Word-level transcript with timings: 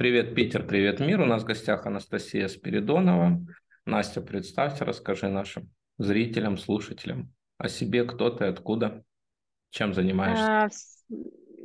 Привет, 0.00 0.34
Питер, 0.34 0.66
привет, 0.66 0.98
мир. 0.98 1.20
У 1.20 1.26
нас 1.26 1.42
в 1.42 1.44
гостях 1.44 1.84
Анастасия 1.84 2.48
Спиридонова. 2.48 3.38
Настя, 3.84 4.22
представься, 4.22 4.86
расскажи 4.86 5.28
нашим 5.28 5.70
зрителям, 5.98 6.56
слушателям 6.56 7.34
о 7.58 7.68
себе, 7.68 8.04
кто 8.04 8.30
ты, 8.30 8.46
откуда, 8.46 9.04
чем 9.68 9.92
занимаешься. 9.92 10.46
А, 10.46 10.70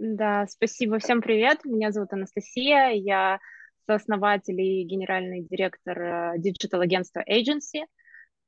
да, 0.02 0.48
спасибо. 0.48 1.00
Всем 1.00 1.22
привет. 1.22 1.64
Меня 1.64 1.94
зовут 1.94 2.12
Анастасия. 2.12 2.90
Я 2.90 3.40
сооснователь 3.88 4.60
и 4.60 4.84
генеральный 4.84 5.48
директор 5.50 6.38
диджитал-агентства 6.38 7.24
Agency. 7.26 7.86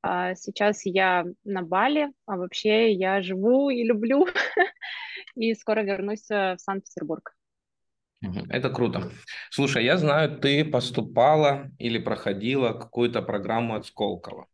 А, 0.02 0.34
сейчас 0.34 0.84
я 0.84 1.24
на 1.44 1.62
Бали, 1.62 2.08
а 2.26 2.36
вообще 2.36 2.92
я 2.92 3.22
живу 3.22 3.70
и 3.70 3.84
люблю, 3.84 4.26
и 5.34 5.54
скоро 5.54 5.80
вернусь 5.80 6.30
э, 6.30 6.56
в 6.56 6.60
Санкт-Петербург. 6.60 7.37
Это 8.20 8.70
круто. 8.70 9.10
Слушай, 9.50 9.84
я 9.84 9.96
знаю, 9.96 10.38
ты 10.38 10.64
поступала 10.64 11.70
или 11.78 11.98
проходила 11.98 12.72
какую-то 12.72 13.22
программу 13.22 13.76
от 13.76 13.86
Сколково. 13.86 14.48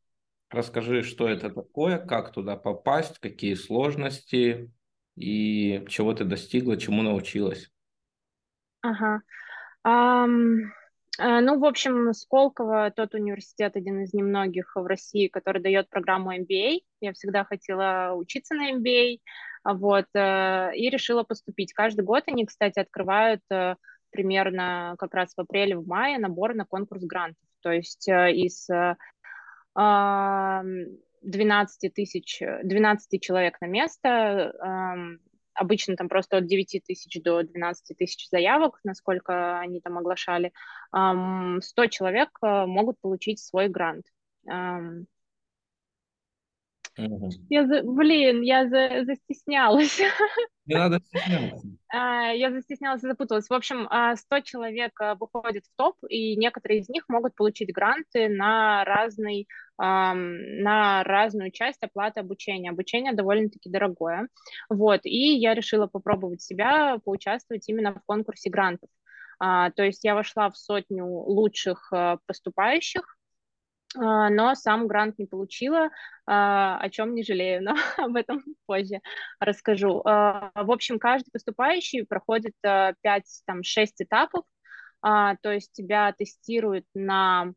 Расскажи, 0.51 1.03
что 1.03 1.29
это 1.29 1.51
такое, 1.51 1.99
как 1.99 2.33
туда 2.33 2.57
попасть, 2.57 3.19
какие 3.19 3.55
сложности 3.55 4.71
и 5.17 5.85
чего 5.89 6.13
ты 6.13 6.25
достигла, 6.25 6.77
чему 6.77 7.03
научилась. 7.03 7.71
Ага. 8.83 9.23
Um, 9.87 10.71
ну, 11.19 11.59
в 11.59 11.65
общем, 11.65 12.13
Сколково 12.13 12.91
тот 12.91 13.15
университет, 13.15 13.77
один 13.77 14.03
из 14.03 14.13
немногих 14.13 14.73
в 14.75 14.85
России, 14.85 15.29
который 15.29 15.63
дает 15.63 15.89
программу 15.89 16.37
MBA. 16.37 16.81
Я 17.01 17.13
всегда 17.13 17.45
хотела 17.45 18.13
учиться 18.15 18.55
на 18.55 18.73
MBA. 18.73 19.21
Вот, 19.65 20.07
э, 20.15 20.77
и 20.77 20.91
решила 20.91 21.23
поступить. 21.23 21.73
Каждый 21.73 22.05
год 22.05 22.25
они, 22.27 22.45
кстати, 22.45 22.81
открывают 22.81 23.41
э, 23.51 23.77
примерно 24.11 24.95
как 24.99 25.15
раз 25.15 25.33
в 25.35 25.41
апреле, 25.41 25.79
в 25.79 25.87
мае 25.87 26.19
набор 26.19 26.55
на 26.55 26.67
конкурс 26.67 27.03
грантов. 27.05 27.43
То 27.63 27.73
есть 27.73 28.07
э, 28.09 28.33
из 28.33 28.69
12 29.75 31.95
тысяч, 31.95 32.43
12 32.63 33.21
человек 33.21 33.61
на 33.61 33.67
место, 33.67 34.53
обычно 35.55 35.97
там 35.97 36.09
просто 36.09 36.37
от 36.37 36.47
9 36.47 36.85
тысяч 36.87 37.21
до 37.23 37.43
12 37.43 37.97
тысяч 37.97 38.29
заявок, 38.31 38.79
насколько 38.85 39.59
они 39.59 39.81
там 39.81 39.99
оглашали, 39.99 40.53
100 40.93 41.61
человек 41.87 42.29
могут 42.41 43.01
получить 43.01 43.41
свой 43.41 43.69
грант. 43.69 44.05
Угу. 46.97 47.31
Я, 47.51 47.67
за... 47.67 47.83
блин, 47.83 48.43
я 48.43 48.69
за... 48.69 49.05
застеснялась. 49.05 50.01
Не 50.67 50.77
надо 50.77 51.01
стесняться. 51.01 51.67
А, 51.89 52.33
я 52.33 52.51
застеснялась 52.51 53.03
и 53.03 53.09
запуталась. 53.09 53.49
В 53.49 53.53
общем, 53.53 53.87
100 53.87 53.91
а, 53.91 54.43
человек 54.43 54.93
а, 55.01 55.15
выходит 55.15 55.65
в 55.65 55.77
топ, 55.77 55.97
и 56.09 56.37
некоторые 56.37 56.81
из 56.81 56.89
них 56.89 57.05
могут 57.09 57.35
получить 57.35 57.73
гранты 57.73 58.29
на 58.29 58.85
разный 58.85 59.49
на 59.77 61.03
разную 61.03 61.51
часть 61.51 61.83
оплаты 61.83 62.21
обучения. 62.21 62.71
Обучение 62.71 63.13
довольно-таки 63.13 63.69
дорогое. 63.69 64.29
Вот, 64.69 65.01
и 65.03 65.35
я 65.35 65.53
решила 65.53 65.89
попробовать 65.89 66.43
себя, 66.43 66.99
поучаствовать 67.05 67.69
именно 67.69 67.93
в 67.93 68.01
конкурсе 68.07 68.51
грантов. 68.51 68.89
то 69.41 69.73
есть 69.79 70.05
я 70.05 70.15
вошла 70.15 70.49
в 70.49 70.57
сотню 70.57 71.05
лучших 71.05 71.93
поступающих, 72.25 73.17
но 73.95 74.55
сам 74.55 74.87
грант 74.87 75.19
не 75.19 75.27
получила, 75.27 75.91
а, 76.27 76.79
о 76.79 76.91
чем 76.91 77.15
не 77.15 77.23
жалею, 77.23 77.63
но 77.63 77.75
об 77.99 78.17
этом 78.17 78.45
позже 78.67 79.01
расскажу. 79.41 80.03
А, 80.05 80.51
в 80.55 80.71
общем, 80.71 80.99
каждый 80.99 81.31
поступающий 81.31 82.05
проходит 82.07 82.55
5-6 82.65 82.93
этапов, 83.99 84.45
то 85.03 85.39
есть 85.45 85.73
тебя 85.73 86.13
тестируют 86.13 86.87
на 86.95 87.53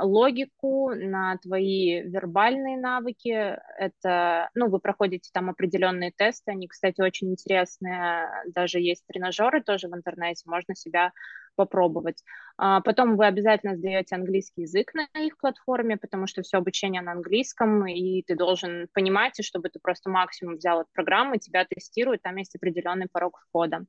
логику, 0.00 0.94
на 0.94 1.38
твои 1.38 2.02
вербальные 2.02 2.78
навыки. 2.78 3.58
Это, 3.78 4.50
ну, 4.54 4.68
вы 4.68 4.78
проходите 4.78 5.30
там 5.32 5.50
определенные 5.50 6.12
тесты, 6.12 6.52
они, 6.52 6.68
кстати, 6.68 7.00
очень 7.00 7.30
интересные, 7.30 8.28
даже 8.46 8.80
есть 8.80 9.04
тренажеры 9.06 9.62
тоже 9.62 9.88
в 9.88 9.94
интернете, 9.94 10.42
можно 10.46 10.74
себя 10.74 11.12
попробовать. 11.56 12.22
А 12.56 12.80
потом 12.80 13.16
вы 13.16 13.26
обязательно 13.26 13.76
сдаете 13.76 14.14
английский 14.14 14.62
язык 14.62 14.92
на 14.94 15.06
их 15.20 15.36
платформе, 15.38 15.96
потому 15.96 16.26
что 16.26 16.42
все 16.42 16.58
обучение 16.58 17.02
на 17.02 17.12
английском, 17.12 17.86
и 17.86 18.22
ты 18.22 18.36
должен 18.36 18.88
понимать, 18.92 19.38
и 19.38 19.42
чтобы 19.42 19.68
ты 19.68 19.78
просто 19.80 20.10
максимум 20.10 20.56
взял 20.56 20.80
от 20.80 20.92
программы, 20.92 21.38
тебя 21.38 21.64
тестируют, 21.64 22.22
там 22.22 22.36
есть 22.36 22.54
определенный 22.56 23.06
порог 23.10 23.38
входа. 23.48 23.84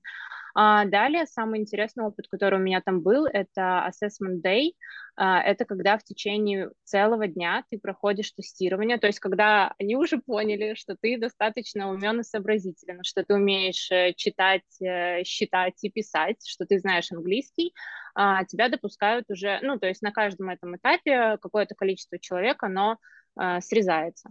А 0.56 0.86
далее, 0.86 1.26
самый 1.26 1.60
интересный 1.60 2.06
опыт, 2.06 2.28
который 2.28 2.60
у 2.60 2.62
меня 2.62 2.82
там 2.82 3.02
был, 3.02 3.26
это 3.26 3.90
Assessment 3.90 4.42
Day. 4.44 4.74
А, 5.16 5.42
это 5.42 5.66
когда 5.66 5.98
в 5.98 6.04
течение 6.04 6.70
целого 6.84 7.28
дня 7.28 7.64
ты 7.70 7.80
проходишь 7.80 8.32
тестирование, 8.32 8.98
то 8.98 9.08
есть 9.08 9.20
когда 9.20 9.74
они 9.80 9.96
уже 9.96 10.18
поняли, 10.20 10.76
что 10.76 10.96
ты 11.00 11.18
достаточно 11.18 11.90
умен 11.90 12.20
и 12.20 12.24
сообразителен, 12.24 13.04
что 13.04 13.24
ты 13.24 13.34
умеешь 13.34 13.90
э, 13.92 14.14
читать, 14.16 14.62
э, 14.82 15.24
считать 15.24 15.84
и 15.84 15.90
писать, 15.90 16.38
что 16.48 16.66
ты 16.66 16.80
знаешь 16.80 17.12
английский, 17.12 17.74
а, 18.16 18.44
тебя 18.46 18.70
допускают 18.70 19.30
уже, 19.30 19.60
ну, 19.64 19.80
то 19.80 19.88
есть 19.88 20.02
на 20.02 20.12
каждом 20.12 20.50
этом 20.50 20.76
этапе 20.76 21.38
какое-то 21.42 21.76
количество 21.76 22.20
человек, 22.20 22.62
оно 22.64 22.98
а, 23.36 23.62
срезается. 23.62 24.30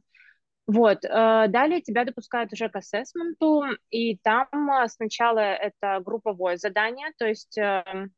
Вот, 0.66 1.04
э, 1.04 1.08
далее 1.48 1.80
тебя 1.80 2.04
допускают 2.04 2.52
уже 2.52 2.68
к 2.68 2.76
ассессменту, 2.76 3.64
и 3.90 4.16
там 4.18 4.46
э, 4.52 4.88
сначала 4.88 5.40
это 5.40 6.00
групповое 6.04 6.56
задание, 6.56 7.08
то 7.18 7.26
есть 7.26 7.58
эм, 7.58 8.12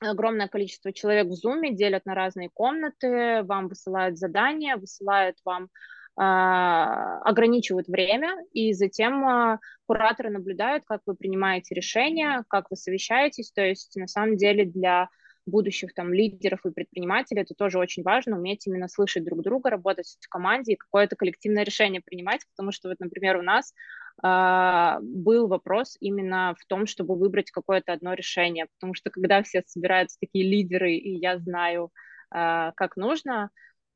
огромное 0.00 0.48
количество 0.48 0.92
человек 0.92 1.28
в 1.28 1.46
Zoom 1.46 1.70
делят 1.72 2.04
на 2.04 2.14
разные 2.14 2.50
комнаты, 2.50 3.42
вам 3.44 3.68
высылают 3.68 4.18
задания, 4.18 4.76
высылают 4.76 5.38
вам 5.44 5.68
а, 6.16 7.20
ограничивают 7.22 7.88
время, 7.88 8.36
и 8.52 8.72
затем 8.74 9.24
а, 9.26 9.58
кураторы 9.86 10.30
наблюдают, 10.30 10.84
как 10.84 11.00
вы 11.06 11.14
принимаете 11.14 11.74
решения, 11.74 12.44
как 12.48 12.66
вы 12.70 12.76
совещаетесь, 12.76 13.52
то 13.52 13.62
есть 13.62 13.96
на 13.96 14.06
самом 14.06 14.36
деле 14.36 14.64
для 14.66 15.08
будущих 15.50 15.94
там 15.94 16.12
лидеров 16.12 16.64
и 16.64 16.70
предпринимателей, 16.70 17.42
это 17.42 17.54
тоже 17.54 17.78
очень 17.78 18.02
важно, 18.02 18.38
уметь 18.38 18.66
именно 18.66 18.88
слышать 18.88 19.24
друг 19.24 19.42
друга, 19.42 19.70
работать 19.70 20.16
в 20.20 20.28
команде 20.28 20.72
и 20.72 20.76
какое-то 20.76 21.16
коллективное 21.16 21.64
решение 21.64 22.00
принимать, 22.00 22.42
потому 22.54 22.72
что 22.72 22.88
вот, 22.88 23.00
например, 23.00 23.36
у 23.36 23.42
нас 23.42 23.74
э, 24.22 25.00
был 25.02 25.48
вопрос 25.48 25.96
именно 26.00 26.54
в 26.58 26.64
том, 26.66 26.86
чтобы 26.86 27.16
выбрать 27.16 27.50
какое-то 27.50 27.92
одно 27.92 28.14
решение, 28.14 28.66
потому 28.78 28.94
что 28.94 29.10
когда 29.10 29.42
все 29.42 29.62
собираются 29.66 30.18
такие 30.20 30.48
лидеры, 30.48 30.94
и 30.94 31.16
я 31.16 31.38
знаю, 31.38 31.90
э, 32.34 32.72
как 32.74 32.96
нужно, 32.96 33.50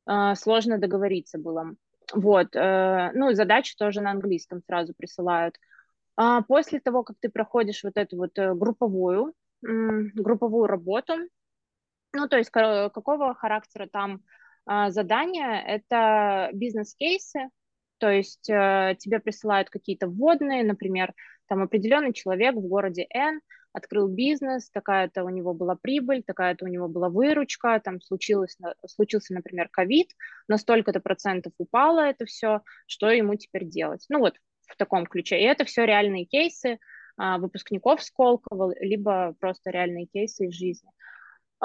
э, 0.06 0.34
сложно 0.36 0.78
договориться 0.78 1.38
было. 1.38 1.74
Вот, 2.12 2.54
э, 2.54 3.10
ну, 3.14 3.32
задачи 3.32 3.76
тоже 3.76 4.00
на 4.00 4.10
английском 4.10 4.62
сразу 4.66 4.92
присылают. 4.94 5.56
А 6.16 6.42
после 6.42 6.80
того, 6.80 7.02
как 7.02 7.16
ты 7.20 7.28
проходишь 7.28 7.82
вот 7.82 7.96
эту 7.96 8.16
вот 8.16 8.38
э, 8.38 8.54
групповую, 8.54 9.34
групповую 9.62 10.66
работу, 10.66 11.14
ну, 12.14 12.28
то 12.28 12.38
есть 12.38 12.50
какого 12.50 13.34
характера 13.34 13.88
там 13.90 14.22
а, 14.66 14.90
задания? 14.90 15.60
Это 15.60 16.50
бизнес-кейсы, 16.52 17.50
то 17.98 18.10
есть 18.10 18.48
э, 18.50 18.96
тебе 18.98 19.20
присылают 19.20 19.70
какие-то 19.70 20.08
вводные, 20.08 20.64
например, 20.64 21.12
там 21.46 21.62
определенный 21.62 22.12
человек 22.12 22.54
в 22.54 22.66
городе 22.66 23.06
N 23.10 23.40
открыл 23.72 24.08
бизнес, 24.08 24.70
такая-то 24.70 25.24
у 25.24 25.28
него 25.28 25.52
была 25.52 25.74
прибыль, 25.74 26.22
такая-то 26.22 26.64
у 26.64 26.68
него 26.68 26.86
была 26.88 27.08
выручка, 27.08 27.80
там 27.80 28.00
случилось, 28.00 28.56
случился, 28.86 29.34
например, 29.34 29.68
ковид, 29.68 30.12
на 30.46 30.58
столько-то 30.58 31.00
процентов 31.00 31.52
упало 31.58 32.00
это 32.00 32.24
все, 32.24 32.62
что 32.86 33.10
ему 33.10 33.34
теперь 33.34 33.64
делать? 33.64 34.06
Ну 34.08 34.20
вот 34.20 34.36
в 34.68 34.76
таком 34.76 35.06
ключе. 35.06 35.40
И 35.40 35.44
это 35.44 35.64
все 35.64 35.84
реальные 35.84 36.24
кейсы 36.24 36.78
а, 37.16 37.38
выпускников 37.38 38.02
Сколково, 38.02 38.74
либо 38.80 39.34
просто 39.40 39.70
реальные 39.70 40.06
кейсы 40.06 40.46
из 40.46 40.54
жизни. 40.54 40.90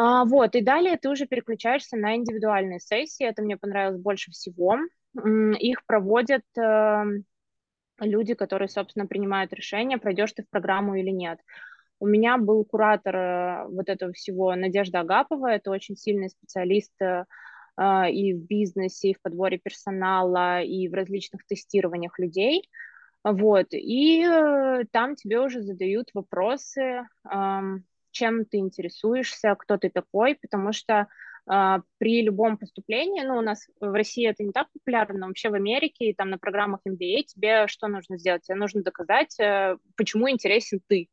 А, 0.01 0.23
вот, 0.23 0.56
и 0.56 0.62
далее 0.62 0.95
ты 0.95 1.09
уже 1.09 1.25
переключаешься 1.25 1.97
на 1.97 2.15
индивидуальные 2.15 2.79
сессии, 2.79 3.25
это 3.25 3.41
мне 3.41 3.57
понравилось 3.57 4.00
больше 4.00 4.31
всего. 4.31 4.77
Их 5.59 5.85
проводят 5.85 6.44
э, 6.57 7.03
люди, 8.00 8.33
которые, 8.33 8.69
собственно, 8.69 9.07
принимают 9.07 9.51
решение, 9.51 9.97
пройдешь 9.97 10.31
ты 10.31 10.44
в 10.44 10.50
программу 10.50 10.95
или 10.95 11.09
нет. 11.09 11.39
У 12.00 12.07
меня 12.07 12.38
был 12.38 12.63
куратор 12.63 13.13
э, 13.13 13.68
вот 13.68 13.89
этого 13.89 14.13
всего 14.13 14.56
Надежда 14.56 15.01
Агапова, 15.01 15.47
это 15.47 15.69
очень 15.69 15.97
сильный 15.97 16.29
специалист 16.29 16.94
э, 17.01 17.25
и 18.09 18.33
в 18.33 18.47
бизнесе, 18.47 19.09
и 19.09 19.15
в 19.15 19.21
подборе 19.21 19.57
персонала, 19.57 20.62
и 20.62 20.88
в 20.88 20.94
различных 20.94 21.45
тестированиях 21.45 22.18
людей. 22.19 22.69
Вот, 23.25 23.68
и 23.74 24.25
там 24.94 25.15
тебе 25.18 25.41
уже 25.41 25.62
задают 25.62 26.09
вопросы, 26.13 27.06
чем 28.11 28.45
ты 28.45 28.57
интересуешься, 28.57 29.56
кто 29.56 29.77
ты 29.77 29.89
такой, 29.89 30.35
потому 30.35 30.73
что 30.73 31.07
Uh, 31.50 31.81
при 31.97 32.21
любом 32.21 32.57
поступлении, 32.57 33.23
ну, 33.23 33.38
у 33.38 33.41
нас 33.41 33.67
в 33.79 33.91
России 33.94 34.27
это 34.29 34.44
не 34.44 34.51
так 34.51 34.67
популярно, 34.71 35.17
но 35.19 35.27
вообще 35.27 35.50
в 35.50 35.56
Америке 35.56 36.09
и 36.09 36.13
там 36.13 36.29
на 36.29 36.38
программах 36.38 36.81
MBA 36.88 37.23
тебе 37.23 37.67
что 37.67 37.88
нужно 37.88 38.19
сделать? 38.19 38.44
Тебе 38.44 38.56
нужно 38.56 38.83
доказать, 38.83 39.35
uh, 39.41 39.79
почему 39.97 40.29
интересен 40.29 40.79
ты. 40.88 41.09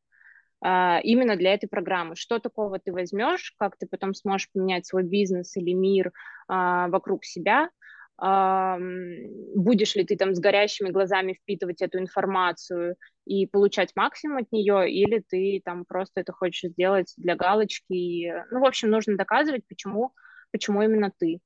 а, 0.61 1.01
именно 1.03 1.37
для 1.37 1.55
этой 1.55 1.69
программы. 1.69 2.17
Что 2.17 2.39
такого 2.39 2.79
ты 2.79 2.93
возьмешь, 2.93 3.55
как 3.59 3.77
ты 3.77 3.87
потом 3.87 4.15
сможешь 4.15 4.51
поменять 4.53 4.87
свой 4.87 5.05
бизнес 5.05 5.57
или 5.57 5.73
мир 5.73 6.13
а, 6.49 6.89
вокруг 6.89 7.25
себя, 7.25 7.65
а, 7.65 7.69
будешь 8.19 9.95
ли 9.95 10.05
ты 10.05 10.17
там 10.17 10.35
с 10.35 10.41
горящими 10.41 10.91
глазами 10.91 11.35
впитывать 11.35 11.83
эту 11.83 11.99
информацию 11.99 12.97
и 13.27 13.47
получать 13.47 13.93
максимум 13.95 14.39
от 14.39 14.53
нее, 14.53 14.91
или 14.91 15.19
ты 15.19 15.61
там 15.65 15.85
просто 15.85 16.21
это 16.21 16.33
хочешь 16.33 16.71
сделать 16.71 17.13
для 17.19 17.37
галочки. 17.37 18.33
Ну, 18.51 18.61
в 18.61 18.65
общем, 18.65 18.91
нужно 18.91 19.17
доказывать, 19.17 19.67
почему, 19.69 20.13
почему 20.51 20.83
именно 20.83 21.13
ты. 21.19 21.41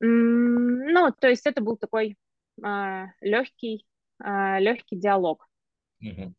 Ну, 0.00 1.12
то 1.18 1.28
есть 1.28 1.46
это 1.46 1.62
был 1.62 1.78
такой 1.78 2.18
э, 2.62 3.04
легкий, 3.22 3.86
э, 4.22 4.60
легкий 4.60 4.96
диалог. 4.96 5.46
Mm-hmm 6.04 6.32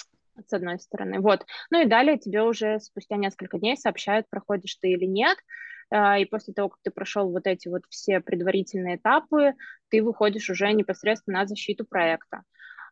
с 0.45 0.54
одной 0.54 0.80
стороны. 0.80 1.19
Вот. 1.19 1.45
Ну 1.71 1.81
и 1.81 1.88
далее 1.88 2.18
тебе 2.18 2.44
уже 2.44 2.80
спустя 2.80 3.15
несколько 3.15 3.57
дней 3.57 3.75
сообщают, 3.75 4.30
проходишь 4.30 4.75
ты 4.75 4.92
или 4.92 5.06
нет. 5.06 5.36
А, 5.36 5.44
и 5.92 6.25
после 6.25 6.54
того, 6.54 6.69
как 6.69 6.80
ты 6.84 6.92
прошел 6.92 7.31
вот 7.31 7.48
эти 7.48 7.68
вот 7.68 7.84
все 7.89 8.19
предварительные 8.19 8.98
этапы, 8.98 9.54
ты 9.89 10.04
выходишь 10.04 10.50
уже 10.50 10.72
непосредственно 10.74 11.39
на 11.39 11.48
защиту 11.48 11.86
проекта. 11.86 12.44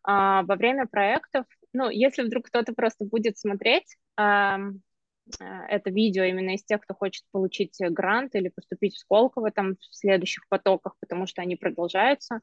А, 0.03 0.43
во 0.43 0.55
время 0.55 0.85
проектов, 0.85 1.45
ну, 1.73 1.89
если 1.89 2.23
вдруг 2.23 2.45
кто-то 2.45 2.73
просто 2.73 3.05
будет 3.05 3.37
смотреть 3.37 3.97
а, 4.15 4.59
это 5.39 5.89
видео 5.89 6.23
именно 6.23 6.53
из 6.53 6.63
тех, 6.63 6.81
кто 6.81 6.93
хочет 6.93 7.25
получить 7.31 7.75
грант 7.79 8.35
или 8.35 8.49
поступить 8.49 8.95
в 8.95 8.99
Сколково 8.99 9.49
там 9.49 9.73
в 9.73 9.95
следующих 9.95 10.47
потоках, 10.49 10.95
потому 10.99 11.25
что 11.25 11.41
они 11.41 11.55
продолжаются, 11.55 12.41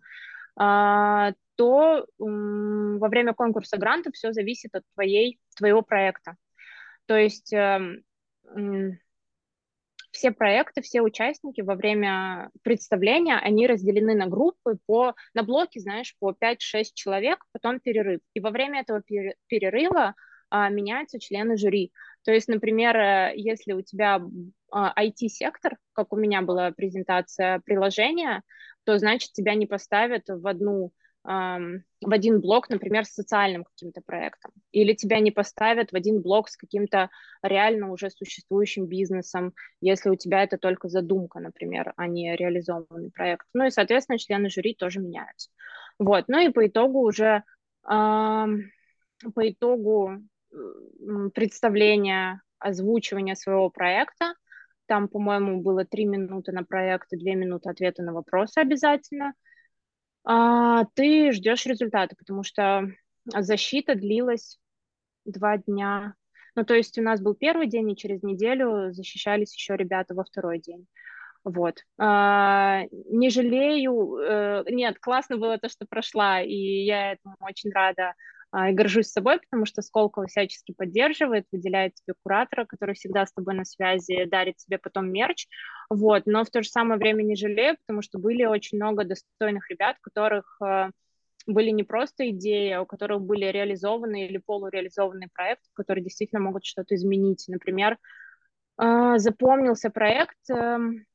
то 0.57 2.07
во 2.19 3.09
время 3.09 3.35
конкурса 3.35 3.79
гранта 3.79 4.11
все 4.13 4.33
зависит 4.33 4.75
от 4.75 4.83
твоей, 4.95 5.39
твоего 5.57 5.83
проекта. 5.83 6.35
То 7.07 7.17
есть 7.17 7.53
эм, 7.53 8.03
все 10.13 10.31
проекты, 10.31 10.83
все 10.83 11.01
участники 11.01 11.63
во 11.63 11.75
время 11.75 12.51
представления, 12.63 13.39
они 13.39 13.67
разделены 13.67 14.15
на 14.15 14.27
группы 14.27 14.79
по, 14.87 15.15
на 15.35 15.43
блоки, 15.43 15.79
знаешь, 15.79 16.15
по 16.21 16.33
5-6 16.33 16.93
человек, 16.95 17.45
потом 17.53 17.81
перерыв. 17.81 18.21
И 18.35 18.41
во 18.41 18.51
время 18.51 18.81
этого 18.81 19.03
перерыва 19.49 20.15
а, 20.51 20.69
меняются 20.69 21.19
члены 21.19 21.57
жюри. 21.57 21.93
То 22.25 22.33
есть, 22.33 22.47
например, 22.47 22.97
э, 22.97 23.33
если 23.37 23.73
у 23.73 23.81
тебя 23.81 24.21
а, 24.71 25.03
IT-сектор, 25.03 25.79
как 25.95 26.13
у 26.13 26.17
меня 26.17 26.43
была 26.43 26.71
презентация 26.73 27.61
приложения, 27.65 28.43
то 28.85 28.99
значит 28.99 29.33
тебя 29.33 29.55
не 29.55 29.67
поставят 29.67 30.25
в 30.29 30.47
одну 30.47 30.93
в 31.25 32.11
один 32.11 32.41
блок, 32.41 32.69
например, 32.69 33.05
с 33.05 33.15
социальным 33.15 33.65
каким-то 33.65 34.01
проектом, 34.01 34.51
или 34.73 34.93
тебя 34.93 35.21
не 35.21 35.31
поставят 35.31 35.93
в 35.93 35.95
один 35.95 36.21
блок 36.21 36.49
с 36.49 36.57
каким-то 36.57 37.11
реально 37.43 37.93
уже 37.93 38.11
существующим 38.11 38.87
бизнесом, 38.87 39.55
если 39.81 40.11
у 40.11 40.17
тебя 40.17 40.43
это 40.43 40.59
только 40.59 40.89
задумка, 40.89 41.39
например, 41.39 41.93
а 41.97 42.09
не 42.09 42.35
реализованный 42.35 43.13
проект. 43.13 43.47
Ну 43.55 43.67
и, 43.67 43.71
соответственно, 43.71 44.19
члены 44.19 44.51
жюри 44.51 44.75
тоже 44.75 44.99
меняются. 45.01 45.51
Вот, 45.99 46.25
ну 46.27 46.41
и 46.41 46.49
по 46.49 46.67
итогу 46.67 47.01
уже, 47.01 47.45
э, 47.85 48.47
по 49.35 49.49
итогу 49.49 50.19
представления, 51.35 52.43
озвучивания 52.59 53.35
своего 53.37 53.71
проекта, 53.71 54.35
там, 54.87 55.09
по-моему, 55.09 55.63
было 55.63 55.85
три 55.85 56.05
минуты 56.05 56.51
на 56.53 56.65
проект 56.65 57.13
и 57.13 57.17
две 57.17 57.37
минуты 57.37 57.71
ответа 57.71 58.03
на 58.03 58.13
вопросы 58.13 58.59
обязательно– 58.59 59.35
а, 60.25 60.85
ты 60.95 61.33
ждешь 61.33 61.67
результата, 61.67 62.15
потому 62.17 62.43
что 62.43 62.89
защита 63.25 63.95
длилась 63.95 64.59
два 65.25 65.59
дня. 65.59 66.15
Ну, 66.55 66.65
то 66.65 66.75
есть 66.75 66.99
у 66.99 67.03
нас 67.03 67.21
был 67.21 67.35
первый 67.35 67.67
день, 67.67 67.91
и 67.91 67.97
через 67.97 68.23
неделю 68.23 68.93
защищались 68.93 69.55
еще 69.55 69.77
ребята 69.77 70.15
во 70.15 70.25
второй 70.25 70.59
день. 70.59 70.87
Вот. 71.45 71.81
А, 71.99 72.83
не 72.91 73.31
жалею. 73.31 74.17
Э, 74.19 74.65
нет, 74.71 74.99
классно 75.01 75.39
было 75.39 75.59
то, 75.59 75.69
что 75.69 75.87
прошла, 75.89 76.41
и 76.41 76.55
я 76.55 77.13
этому 77.13 77.37
очень 77.41 77.73
рада. 77.73 78.15
А, 78.55 78.69
и 78.69 78.75
горжусь 78.75 79.07
собой, 79.07 79.41
потому 79.41 79.65
что 79.65 79.81
Сколково 79.81 80.27
всячески 80.27 80.73
поддерживает, 80.73 81.47
выделяет 81.51 81.95
тебе 81.95 82.15
куратора, 82.23 82.67
который 82.67 82.95
всегда 82.95 83.25
с 83.25 83.33
тобой 83.33 83.55
на 83.55 83.65
связи, 83.65 84.27
дарит 84.27 84.59
тебе 84.59 84.77
потом 84.77 85.11
мерч, 85.11 85.47
вот, 85.89 86.25
но 86.27 86.45
в 86.45 86.51
то 86.51 86.63
же 86.63 86.69
самое 86.69 86.99
время 86.99 87.23
не 87.23 87.35
жалею, 87.35 87.79
потому 87.87 88.03
что 88.03 88.19
были 88.19 88.45
очень 88.45 88.77
много 88.77 89.05
достойных 89.05 89.71
ребят, 89.71 89.97
которых 90.03 90.59
э, 90.63 90.91
были 91.47 91.71
не 91.71 91.83
просто 91.83 92.29
идеи, 92.29 92.73
а 92.73 92.83
у 92.83 92.87
которых 92.87 93.23
были 93.23 93.47
реализованные 93.47 94.29
или 94.29 94.37
полуреализованные 94.37 95.31
проекты, 95.33 95.71
которые 95.73 96.05
действительно 96.05 96.43
могут 96.43 96.67
что-то 96.67 96.95
изменить. 96.95 97.47
Например, 97.49 97.97
э, 98.77 99.15
запомнился 99.17 99.89
проект, 99.89 100.37
эм, 100.51 101.07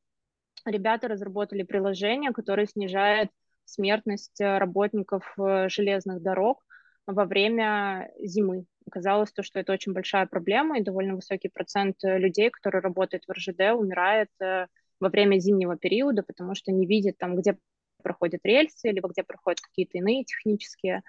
ребята 0.66 1.08
разработали 1.08 1.62
приложение, 1.62 2.32
которое 2.32 2.66
снижает 2.66 3.30
смертность 3.66 4.42
э, 4.42 4.58
работников 4.58 5.36
железных 5.68 6.24
дорог, 6.24 6.64
во 7.08 7.26
время 7.26 8.12
зимы. 8.20 8.66
Оказалось 8.86 9.32
то, 9.32 9.42
что 9.42 9.60
это 9.60 9.74
очень 9.74 9.94
большая 9.94 10.28
проблема, 10.28 10.78
и 10.78 10.84
довольно 10.84 11.16
высокий 11.16 11.50
процент 11.50 11.96
э, 12.04 12.18
людей, 12.20 12.50
которые 12.50 12.82
работают 12.82 13.24
в 13.26 13.32
РЖД, 13.32 13.74
умирает 13.76 14.30
э, 14.42 14.68
во 15.00 15.10
время 15.10 15.40
зимнего 15.40 15.78
периода, 15.78 16.24
потому 16.24 16.54
что 16.56 16.72
не 16.72 16.86
видят 16.86 17.18
там, 17.18 17.36
где 17.36 17.58
проходят 18.04 18.42
рельсы, 18.44 18.90
либо 18.90 19.10
где 19.10 19.24
проходят 19.24 19.60
какие-то 19.62 19.98
иные 19.98 20.24
технические 20.26 21.02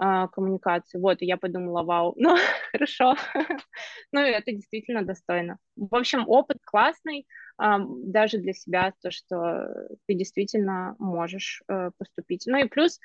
э, 0.00 0.26
коммуникации. 0.32 0.98
Вот, 0.98 1.22
и 1.22 1.26
я 1.26 1.36
подумала, 1.36 1.82
вау, 1.82 2.14
ну, 2.16 2.36
хорошо. 2.72 3.16
ну, 4.12 4.20
это 4.20 4.52
действительно 4.52 5.02
достойно. 5.02 5.58
В 5.76 5.94
общем, 5.94 6.24
опыт 6.28 6.58
классный, 6.64 7.26
э, 7.60 7.64
даже 8.04 8.38
для 8.38 8.52
себя, 8.52 8.92
то, 9.02 9.10
что 9.10 9.68
ты 10.06 10.14
действительно 10.14 10.94
можешь 10.98 11.62
э, 11.68 11.90
поступить. 11.96 12.44
Ну 12.46 12.58
и 12.58 12.68
плюс 12.68 12.98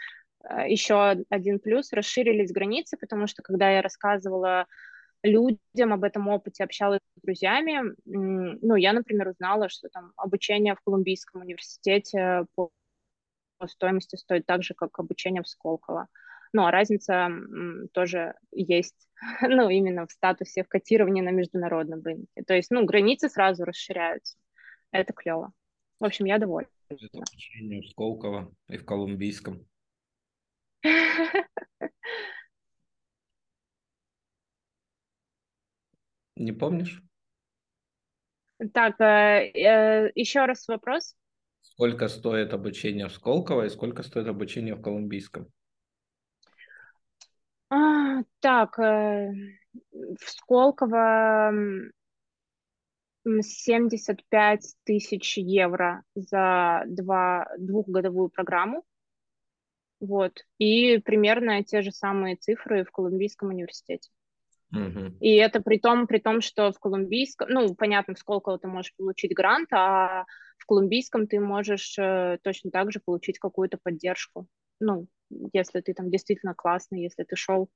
еще 0.67 1.23
один 1.29 1.59
плюс, 1.59 1.91
расширились 1.93 2.51
границы, 2.51 2.97
потому 2.97 3.27
что 3.27 3.41
когда 3.41 3.69
я 3.69 3.81
рассказывала 3.81 4.67
людям 5.23 5.93
об 5.93 6.03
этом 6.03 6.27
опыте, 6.27 6.63
общалась 6.63 7.01
с 7.17 7.21
друзьями, 7.21 7.95
ну, 8.05 8.75
я, 8.75 8.93
например, 8.93 9.29
узнала, 9.29 9.69
что 9.69 9.89
там 9.89 10.13
обучение 10.15 10.75
в 10.75 10.81
Колумбийском 10.81 11.41
университете 11.41 12.45
по, 12.55 12.69
по 13.57 13.67
стоимости 13.67 14.15
стоит 14.15 14.45
так 14.45 14.63
же, 14.63 14.73
как 14.73 14.99
обучение 14.99 15.41
в 15.41 15.47
Сколково. 15.47 16.07
Ну, 16.53 16.65
а 16.65 16.71
разница 16.71 17.29
тоже 17.91 18.35
есть, 18.51 19.09
ну, 19.41 19.69
именно 19.69 20.07
в 20.07 20.11
статусе, 20.11 20.63
в 20.63 20.67
котировании 20.67 21.21
на 21.21 21.31
международном 21.31 22.01
рынке. 22.03 22.43
То 22.45 22.53
есть, 22.53 22.71
ну, 22.71 22.85
границы 22.85 23.29
сразу 23.29 23.65
расширяются. 23.65 24.37
Это 24.91 25.11
клево. 25.11 25.51
В 25.99 26.05
общем, 26.05 26.25
я 26.25 26.37
довольна. 26.37 26.69
Это 26.87 27.07
обучение 27.13 27.81
в 27.81 27.89
Сколково 27.89 28.53
и 28.69 28.77
в 28.77 28.85
Колумбийском. 28.85 29.65
Не 36.35 36.51
помнишь? 36.51 37.01
Так, 38.73 38.99
э, 39.01 39.51
э, 39.53 40.11
еще 40.15 40.45
раз 40.45 40.67
вопрос. 40.67 41.15
Сколько 41.61 42.07
стоит 42.07 42.53
обучение 42.53 43.07
в 43.07 43.13
Сколково 43.13 43.65
и 43.65 43.69
сколько 43.69 44.03
стоит 44.03 44.27
обучение 44.27 44.75
в 44.75 44.81
Колумбийском? 44.81 45.47
А, 47.69 48.21
так, 48.39 48.79
э, 48.79 49.31
в 49.91 50.29
Сколково 50.29 51.51
75 53.25 54.75
тысяч 54.83 55.37
евро 55.37 56.03
за 56.13 56.83
два, 56.85 57.47
двухгодовую 57.57 58.29
программу. 58.29 58.83
Вот. 59.99 60.33
И 60.57 60.97
примерно 60.99 61.63
те 61.63 61.81
же 61.81 61.91
самые 61.91 62.35
цифры 62.35 62.83
в 62.83 62.91
Колумбийском 62.91 63.49
университете. 63.49 64.09
Угу. 64.71 65.17
И 65.21 65.35
это 65.35 65.61
при 65.61 65.77
том, 65.77 66.07
при 66.07 66.19
том, 66.19 66.41
что 66.41 66.71
в 66.71 66.79
Колумбийском, 66.79 67.49
ну, 67.49 67.75
понятно, 67.75 68.15
в 68.15 68.19
Сколково 68.19 68.59
ты 68.59 68.67
можешь 68.67 68.95
получить 68.95 69.33
грант, 69.33 69.71
а 69.71 70.25
в 70.57 70.65
Колумбийском 70.65 71.27
ты 71.27 71.39
можешь 71.39 71.95
э, 71.97 72.39
точно 72.43 72.71
так 72.71 72.91
же 72.91 72.99
получить 73.03 73.39
какую-то 73.39 73.77
поддержку. 73.81 74.47
Ну, 74.79 75.07
если 75.53 75.81
ты 75.81 75.93
там 75.93 76.09
действительно 76.11 76.53
классный, 76.53 77.03
если 77.03 77.23
ты 77.23 77.35
шел 77.35 77.69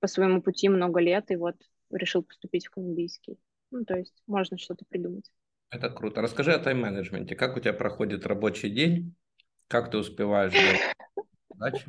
по 0.00 0.06
своему 0.06 0.40
пути 0.40 0.68
много 0.68 1.00
лет 1.00 1.30
и 1.30 1.36
вот 1.36 1.56
решил 1.90 2.22
поступить 2.22 2.66
в 2.66 2.70
Колумбийский. 2.70 3.38
Ну, 3.70 3.84
то 3.84 3.96
есть 3.96 4.22
можно 4.26 4.56
что-то 4.56 4.84
придумать. 4.88 5.30
Это 5.70 5.90
круто. 5.90 6.22
Расскажи 6.22 6.52
о 6.52 6.58
тайм-менеджменте. 6.58 7.34
Как 7.34 7.56
у 7.56 7.60
тебя 7.60 7.72
проходит 7.72 8.26
рабочий 8.26 8.70
день? 8.70 9.14
Как 9.68 9.90
ты 9.90 9.98
успеваешь 9.98 10.52
делать 10.52 10.95
задачи? 11.58 11.86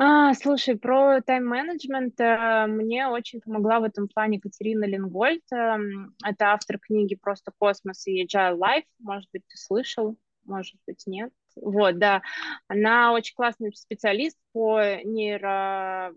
А, 0.00 0.32
слушай, 0.34 0.78
про 0.78 1.20
тайм-менеджмент 1.22 2.20
э, 2.20 2.66
мне 2.68 3.08
очень 3.08 3.40
помогла 3.40 3.80
в 3.80 3.82
этом 3.82 4.06
плане 4.06 4.38
Катерина 4.40 4.84
Лингольд. 4.84 5.42
Э, 5.52 5.76
это 6.24 6.52
автор 6.52 6.78
книги 6.78 7.16
«Просто 7.16 7.50
космос» 7.58 8.06
и 8.06 8.24
«Agile 8.24 8.56
Life». 8.56 8.86
Может 9.00 9.28
быть, 9.32 9.42
ты 9.48 9.56
слышал, 9.56 10.16
может 10.44 10.76
быть, 10.86 11.02
нет. 11.06 11.32
Вот, 11.60 11.98
да. 11.98 12.22
Она 12.68 13.12
очень 13.12 13.34
классный 13.34 13.74
специалист 13.74 14.36
по 14.52 14.80
нейро 15.04 16.12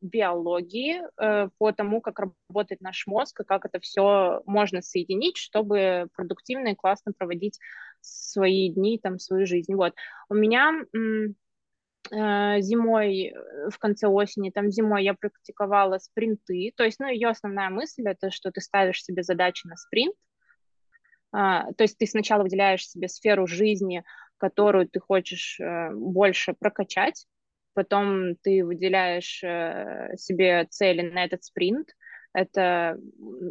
биологии, 0.00 1.02
э, 1.20 1.48
по 1.58 1.72
тому, 1.72 2.00
как 2.00 2.20
работает 2.48 2.80
наш 2.80 3.06
мозг 3.06 3.40
и 3.40 3.44
как 3.44 3.64
это 3.66 3.80
все 3.80 4.42
можно 4.46 4.82
соединить, 4.82 5.36
чтобы 5.36 6.08
продуктивно 6.14 6.68
и 6.68 6.74
классно 6.74 7.12
проводить 7.16 7.58
свои 8.00 8.70
дни, 8.70 8.98
там, 8.98 9.18
свою 9.18 9.46
жизнь. 9.46 9.74
Вот. 9.74 9.94
У 10.28 10.34
меня 10.34 10.72
э, 12.12 12.60
зимой, 12.60 13.32
э, 13.34 13.70
в 13.70 13.78
конце 13.78 14.06
осени, 14.06 14.50
там 14.50 14.70
зимой 14.70 15.04
я 15.04 15.14
практиковала 15.14 15.98
спринты, 15.98 16.72
то 16.76 16.84
есть, 16.84 17.00
ну, 17.00 17.08
ее 17.08 17.28
основная 17.28 17.70
мысль 17.70 18.04
это, 18.06 18.30
что 18.30 18.50
ты 18.50 18.60
ставишь 18.60 19.02
себе 19.02 19.22
задачи 19.22 19.66
на 19.66 19.76
спринт, 19.76 20.14
а, 21.32 21.72
то 21.72 21.82
есть 21.82 21.98
ты 21.98 22.06
сначала 22.06 22.42
выделяешь 22.42 22.88
себе 22.88 23.08
сферу 23.08 23.46
жизни, 23.46 24.04
которую 24.38 24.88
ты 24.88 25.00
хочешь 25.00 25.58
э, 25.60 25.90
больше 25.92 26.54
прокачать, 26.54 27.26
потом 27.74 28.36
ты 28.36 28.64
выделяешь 28.64 29.42
э, 29.44 30.14
себе 30.16 30.66
цели 30.70 31.02
на 31.02 31.24
этот 31.24 31.44
спринт, 31.44 31.90
это 32.32 32.98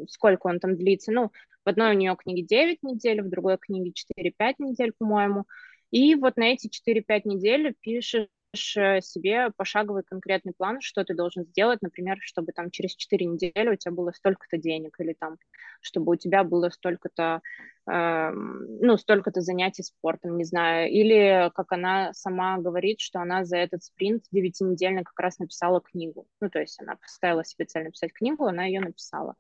сколько 0.08 0.48
он 0.48 0.60
там 0.60 0.76
длится, 0.76 1.12
ну, 1.12 1.32
в 1.64 1.70
одной 1.70 1.96
у 1.96 1.98
нее 1.98 2.16
книге 2.16 2.44
9 2.44 2.84
недель, 2.84 3.22
в 3.22 3.30
другой 3.30 3.58
книге 3.58 3.92
4-5 3.92 4.56
недель, 4.60 4.94
по-моему, 4.98 5.46
и 5.92 6.16
вот 6.16 6.38
на 6.38 6.44
эти 6.44 6.70
4-5 6.70 7.22
недель 7.26 7.74
пишешь 7.80 8.28
себе 8.56 9.52
пошаговый 9.56 10.04
конкретный 10.04 10.54
план, 10.58 10.82
что 10.82 11.04
ты 11.04 11.14
должен 11.14 11.46
сделать, 11.46 11.82
например, 11.82 12.18
чтобы 12.22 12.52
там 12.52 12.72
через 12.72 12.96
4 12.96 13.26
недели 13.26 13.70
у 13.70 13.76
тебя 13.76 13.92
было 13.92 14.12
столько-то 14.12 14.58
денег, 14.58 15.00
или 15.00 15.14
там, 15.14 15.38
чтобы 15.82 16.14
у 16.14 16.16
тебя 16.16 16.44
было 16.44 16.70
столько-то, 16.70 17.42
э, 17.90 18.30
ну, 18.32 18.98
столько-то 18.98 19.42
занятий 19.42 19.84
спортом, 19.84 20.38
не 20.38 20.46
знаю, 20.46 20.90
или, 20.90 21.52
как 21.56 21.72
она 21.72 22.14
сама 22.14 22.58
говорит, 22.58 23.00
что 23.00 23.20
она 23.20 23.46
за 23.46 23.58
этот 23.58 23.84
спринт 23.84 24.24
9-недельный 24.32 25.04
как 25.04 25.20
раз 25.20 25.40
написала 25.40 25.82
книгу, 25.82 26.28
ну, 26.42 26.50
то 26.50 26.60
есть 26.60 26.80
она 26.82 26.96
поставила 26.96 27.44
себе 27.44 27.66
цель 27.66 27.84
написать 27.86 28.14
книгу, 28.14 28.46
она 28.46 28.66
ее 28.66 28.82
написала. 28.82 29.36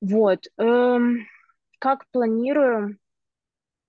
Вот. 0.00 0.44
Эм, 0.58 1.26
как 1.78 2.04
планирую? 2.10 2.98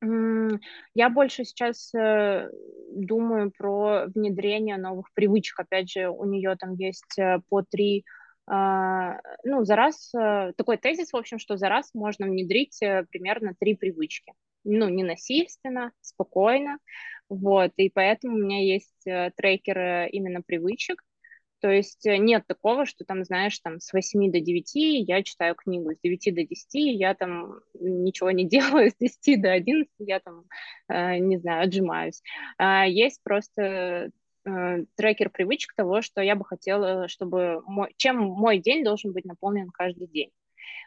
Я 0.01 1.09
больше 1.09 1.43
сейчас 1.43 1.91
э, 1.95 2.49
думаю 2.91 3.51
про 3.51 4.05
внедрение 4.13 4.77
новых 4.77 5.11
привычек. 5.13 5.59
Опять 5.59 5.91
же, 5.91 6.09
у 6.09 6.25
нее 6.25 6.55
там 6.55 6.75
есть 6.75 7.17
э, 7.17 7.39
по 7.49 7.63
три, 7.63 8.05
а, 8.45 9.19
ну, 9.43 9.63
за 9.65 9.75
раз, 9.75 10.13
э, 10.13 10.53
такой 10.55 10.77
тезис, 10.77 11.11
в 11.13 11.17
общем, 11.17 11.39
что 11.39 11.57
за 11.57 11.67
раз 11.67 11.93
можно 11.95 12.27
внедрить 12.27 12.77
примерно 13.09 13.55
три 13.59 13.75
привычки. 13.75 14.33
Ну, 14.63 14.87
не 14.87 15.03
насильственно, 15.03 15.91
спокойно. 16.01 16.77
Вот, 17.29 17.71
и 17.77 17.89
поэтому 17.89 18.35
у 18.35 18.39
меня 18.39 18.63
есть 18.63 19.03
трекер 19.35 20.07
именно 20.11 20.41
привычек, 20.41 21.03
то 21.59 21.69
есть 21.71 22.05
э, 22.05 22.17
нет 22.17 22.45
такого, 22.47 22.85
что 22.85 23.03
там, 23.03 23.23
знаешь, 23.23 23.57
там 23.59 23.79
с 23.79 23.91
8 23.93 24.31
до 24.31 24.39
9 24.39 24.71
я 24.75 25.23
читаю 25.23 25.55
книгу, 25.55 25.93
с 25.93 25.99
9 25.99 26.35
до 26.35 26.43
10 26.43 26.67
я 26.73 27.15
там 27.15 27.59
ничего 27.79 28.31
не 28.31 28.45
делаю, 28.47 28.91
с 28.91 28.95
10 28.99 29.41
до 29.41 29.51
11 29.53 29.89
я 29.99 30.19
там, 30.19 30.43
э, 30.87 31.17
не 31.17 31.37
знаю, 31.37 31.63
отжимаюсь. 31.63 32.21
А 32.57 32.85
есть 32.85 33.21
просто 33.23 34.11
э, 34.45 34.85
трекер 34.95 35.29
привычек 35.29 35.73
того, 35.73 36.01
что 36.01 36.21
я 36.21 36.35
бы 36.35 36.45
хотела, 36.45 37.07
чтобы 37.07 37.61
мой, 37.65 37.93
чем 37.97 38.17
мой 38.17 38.59
день 38.59 38.83
должен 38.83 39.13
быть 39.13 39.25
наполнен 39.25 39.69
каждый 39.69 40.07
день. 40.07 40.31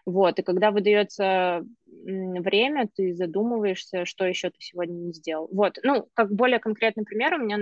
Вот, 0.07 0.39
и 0.39 0.43
когда 0.43 0.71
выдается 0.71 1.65
время, 2.05 2.89
ты 2.95 3.15
задумываешься, 3.15 4.05
что 4.07 4.25
еще 4.25 4.51
ты 4.51 4.57
сегодня 4.59 4.95
не 4.95 5.13
сделал. 5.13 5.49
Вот, 5.53 5.79
ну, 5.83 6.09
как 6.15 6.33
более 6.33 6.59
конкретный 6.59 7.05
пример, 7.05 7.35
у 7.35 7.39
меня 7.39 7.59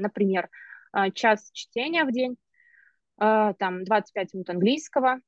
например, 0.00 0.48
а, 0.92 1.10
час 1.10 1.50
чтения 1.52 2.04
в 2.04 2.12
день, 2.12 2.36
а, 3.18 3.54
там 3.54 3.84
25 3.84 4.34
минут 4.34 4.50
английского, 4.50 5.20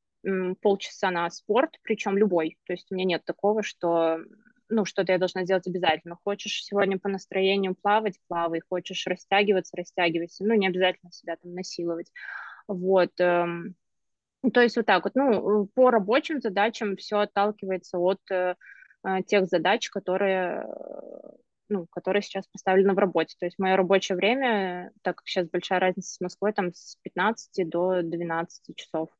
полчаса 0.62 1.10
на 1.10 1.28
спорт, 1.28 1.76
причем 1.82 2.16
любой. 2.16 2.56
То 2.64 2.72
есть 2.72 2.90
у 2.90 2.94
меня 2.94 3.04
нет 3.04 3.24
такого, 3.26 3.62
что 3.62 4.20
ну, 4.68 4.84
что-то 4.84 5.12
я 5.12 5.18
должна 5.18 5.44
сделать 5.44 5.66
обязательно. 5.66 6.16
Хочешь 6.24 6.64
сегодня 6.64 6.98
по 6.98 7.08
настроению 7.08 7.76
плавать, 7.80 8.18
плавай. 8.28 8.60
Хочешь 8.66 9.06
растягиваться, 9.06 9.76
растягивайся. 9.76 10.44
Ну, 10.44 10.54
не 10.54 10.66
обязательно 10.66 11.12
себя 11.12 11.36
там 11.36 11.54
насиловать. 11.54 12.10
Вот. 12.66 13.12
Эм, 13.18 13.74
то 14.52 14.60
есть 14.60 14.76
вот 14.76 14.86
так 14.86 15.04
вот. 15.04 15.14
Ну, 15.14 15.66
по 15.74 15.90
рабочим 15.90 16.40
задачам 16.40 16.96
все 16.96 17.18
отталкивается 17.18 17.98
от 17.98 18.20
э, 18.30 18.54
тех 19.26 19.46
задач, 19.46 19.90
которые 19.90 20.66
ну, 21.68 21.86
которые 21.86 22.22
сейчас 22.22 22.46
поставлены 22.46 22.94
в 22.94 22.98
работе. 22.98 23.36
То 23.38 23.46
есть 23.46 23.58
мое 23.58 23.76
рабочее 23.76 24.16
время, 24.16 24.92
так 25.02 25.16
как 25.16 25.26
сейчас 25.26 25.48
большая 25.48 25.80
разница 25.80 26.14
с 26.14 26.20
Москвой, 26.20 26.52
там 26.52 26.72
с 26.74 26.96
15 27.02 27.68
до 27.68 28.02
12 28.02 28.76
часов. 28.76 29.10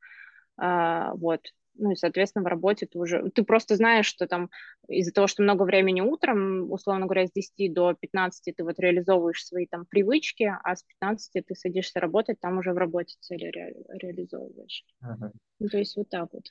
А, 0.57 1.15
вот. 1.15 1.41
Ну 1.77 1.91
и, 1.91 1.97
соответственно, 1.97 2.45
в 2.45 2.49
работе 2.49 2.87
ты 2.87 2.99
уже... 2.99 3.31
Ты 3.31 3.43
просто 3.43 3.75
знаешь, 3.75 4.07
что 4.07 4.29
там 4.29 4.49
из-за 4.89 5.13
того, 5.13 5.27
что 5.27 5.43
много 5.43 5.65
времени 5.65 6.01
утром, 6.01 6.71
условно 6.71 7.07
говоря, 7.07 7.27
с 7.27 7.33
10 7.33 7.73
до 7.73 7.95
15 7.95 8.55
ты 8.55 8.65
вот 8.65 8.79
реализовываешь 8.79 9.45
свои 9.45 9.67
там 9.67 9.85
привычки, 9.87 10.53
а 10.63 10.77
с 10.77 10.85
15 10.85 11.45
ты 11.45 11.55
садишься 11.55 11.99
работать, 11.99 12.39
там 12.41 12.59
уже 12.59 12.73
в 12.73 12.77
работе 12.77 13.17
цели 13.21 13.47
ре... 13.47 13.75
реализовываешь. 13.89 14.85
Ага. 15.01 15.33
Ну, 15.59 15.69
то 15.69 15.79
есть 15.79 15.97
вот 15.97 16.09
так 16.09 16.29
вот. 16.33 16.45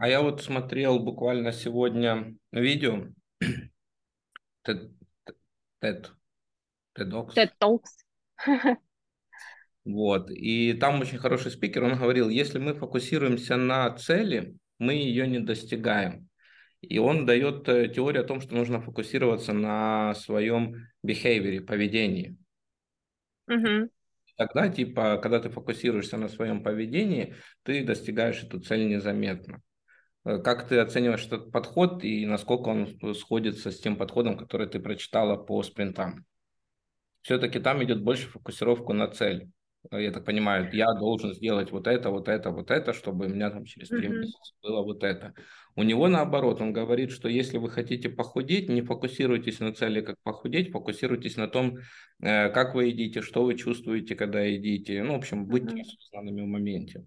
А 0.00 0.08
я 0.08 0.22
вот 0.22 0.42
смотрел 0.42 0.98
буквально 0.98 1.52
сегодня 1.52 2.34
видео, 2.52 3.06
TED. 5.82 6.06
TEDx. 6.96 7.34
TED 7.34 7.50
Talks. 7.60 8.78
Вот. 9.84 10.30
И 10.30 10.74
там 10.74 11.00
очень 11.00 11.16
хороший 11.16 11.50
спикер, 11.50 11.82
он 11.82 11.96
говорил, 11.96 12.28
если 12.28 12.58
мы 12.58 12.74
фокусируемся 12.74 13.56
на 13.56 13.90
цели, 13.96 14.54
мы 14.78 14.92
ее 14.92 15.26
не 15.26 15.38
достигаем. 15.38 16.28
И 16.82 16.98
он 16.98 17.24
дает 17.24 17.66
э, 17.68 17.88
теорию 17.88 18.22
о 18.22 18.26
том, 18.26 18.40
что 18.40 18.54
нужно 18.54 18.80
фокусироваться 18.80 19.52
на 19.52 20.14
своем 20.14 20.74
behavior, 21.04 21.60
поведении. 21.60 22.36
Угу. 23.48 23.90
Тогда, 24.36 24.68
типа, 24.68 25.16
когда 25.16 25.40
ты 25.40 25.48
фокусируешься 25.48 26.16
на 26.18 26.28
своем 26.28 26.62
поведении, 26.62 27.34
ты 27.62 27.82
достигаешь 27.82 28.42
эту 28.42 28.60
цель 28.60 28.86
незаметно. 28.86 29.62
Э, 30.24 30.38
как 30.38 30.68
ты 30.68 30.78
оцениваешь 30.78 31.26
этот 31.26 31.52
подход 31.52 32.04
и 32.04 32.26
насколько 32.26 32.68
он 32.68 33.14
сходится 33.14 33.70
с 33.70 33.80
тем 33.80 33.96
подходом, 33.96 34.36
который 34.36 34.68
ты 34.68 34.80
прочитала 34.80 35.36
по 35.36 35.62
спринтам? 35.62 36.24
Все-таки 37.22 37.58
там 37.58 37.82
идет 37.84 38.02
больше 38.02 38.28
фокусировку 38.28 38.92
на 38.92 39.08
цель. 39.08 39.50
Э, 39.90 40.02
я 40.02 40.12
так 40.12 40.24
понимаю, 40.24 40.70
я 40.72 40.92
должен 40.94 41.34
сделать 41.34 41.70
вот 41.70 41.86
это, 41.86 42.10
вот 42.10 42.28
это, 42.28 42.50
вот 42.50 42.70
это, 42.70 42.92
чтобы 42.92 43.26
у 43.26 43.28
меня 43.28 43.50
там 43.50 43.64
через 43.64 43.88
три 43.88 44.08
mm-hmm. 44.08 44.18
месяца 44.18 44.54
было 44.62 44.82
вот 44.82 45.02
это. 45.04 45.34
У 45.76 45.82
него 45.82 46.08
наоборот, 46.08 46.60
он 46.60 46.72
говорит, 46.72 47.12
что 47.12 47.28
если 47.28 47.58
вы 47.58 47.70
хотите 47.70 48.08
похудеть, 48.08 48.68
не 48.68 48.82
фокусируйтесь 48.82 49.60
на 49.60 49.72
цели, 49.72 50.00
как 50.00 50.16
похудеть, 50.22 50.72
фокусируйтесь 50.72 51.36
на 51.36 51.48
том, 51.48 51.78
э, 52.20 52.50
как 52.50 52.74
вы 52.74 52.86
едите, 52.86 53.22
что 53.22 53.44
вы 53.44 53.54
чувствуете, 53.54 54.14
когда 54.14 54.40
едите. 54.40 55.02
Ну, 55.02 55.14
в 55.14 55.18
общем, 55.18 55.46
будьте 55.46 55.76
mm-hmm. 55.76 55.82
осознанными 55.82 56.42
в 56.42 56.46
моменте 56.46 57.06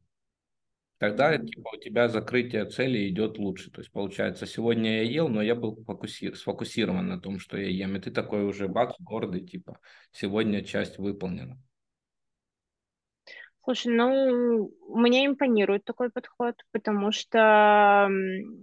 тогда 1.02 1.36
типа, 1.36 1.72
у 1.74 1.78
тебя 1.78 2.08
закрытие 2.10 2.64
цели 2.66 3.10
идет 3.10 3.40
лучше. 3.40 3.72
То 3.72 3.82
есть, 3.82 3.92
получается, 3.92 4.46
сегодня 4.46 4.98
я 4.98 5.02
ел, 5.02 5.30
но 5.30 5.42
я 5.42 5.56
был 5.56 5.84
фокуси... 5.84 6.32
сфокусирован 6.34 7.08
на 7.08 7.20
том, 7.20 7.40
что 7.40 7.58
я 7.58 7.70
ем. 7.70 7.96
И 7.96 8.00
ты 8.00 8.12
такой 8.12 8.44
уже 8.44 8.68
бац, 8.68 8.94
гордый, 9.00 9.42
типа, 9.42 9.80
сегодня 10.12 10.64
часть 10.64 11.00
выполнена. 11.00 11.60
Слушай, 13.64 13.94
ну, 13.94 14.72
мне 14.90 15.26
импонирует 15.26 15.86
такой 15.86 16.12
подход, 16.12 16.56
потому 16.72 17.12
что 17.12 18.08